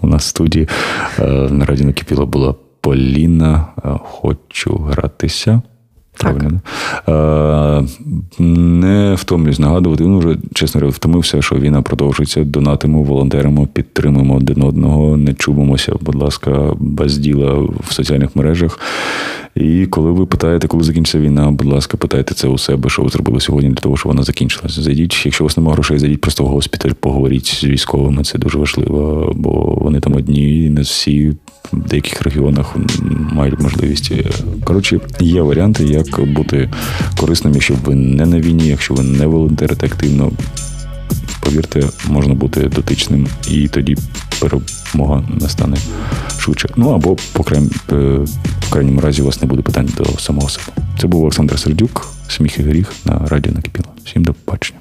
[0.00, 0.68] у нас в студії
[1.18, 3.66] е, на радіо накипіла була Поліна.
[3.84, 5.62] Е, хочу гратися.
[6.20, 6.60] Правильно.
[7.08, 10.04] Е, Не втомлюсь нагадувати.
[10.04, 12.44] Ну, вже, чесно говоря, втомився, що війна продовжується.
[12.44, 17.54] Донатимо, волонтеримо, підтримуємо один одного, не чубимося, будь ласка, без діла
[17.88, 18.80] в соціальних мережах.
[19.54, 23.08] І коли ви питаєте, коли закінчиться війна, будь ласка, питайте це у себе, що ви
[23.08, 24.82] зробили сьогодні для того, щоб вона закінчилася.
[24.82, 28.24] Зайдіть, якщо у вас немає грошей, зайдіть просто в госпіталь, поговоріть з військовими.
[28.24, 29.50] Це дуже важливо, бо
[29.80, 31.32] вони там одні, і не всі
[31.72, 32.76] в деяких регіонах
[33.32, 34.12] мають можливість.
[34.64, 36.70] Коротше, є варіанти, як бути
[37.16, 40.32] корисним, якщо ви не на війні, якщо ви не волонтерите активно.
[41.40, 43.96] Повірте, можна бути дотичним, і тоді
[44.40, 45.76] перемога настане
[46.38, 46.68] швидше.
[46.76, 47.94] Ну або по крайній, е,
[48.60, 50.66] в крайньому разі у вас не буде питань до самого себе.
[51.00, 53.88] Це був Олександр Сердюк, сміх і гріх на радіо Накипіло.
[54.04, 54.80] Всім до побачення.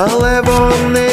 [0.00, 1.07] Але вони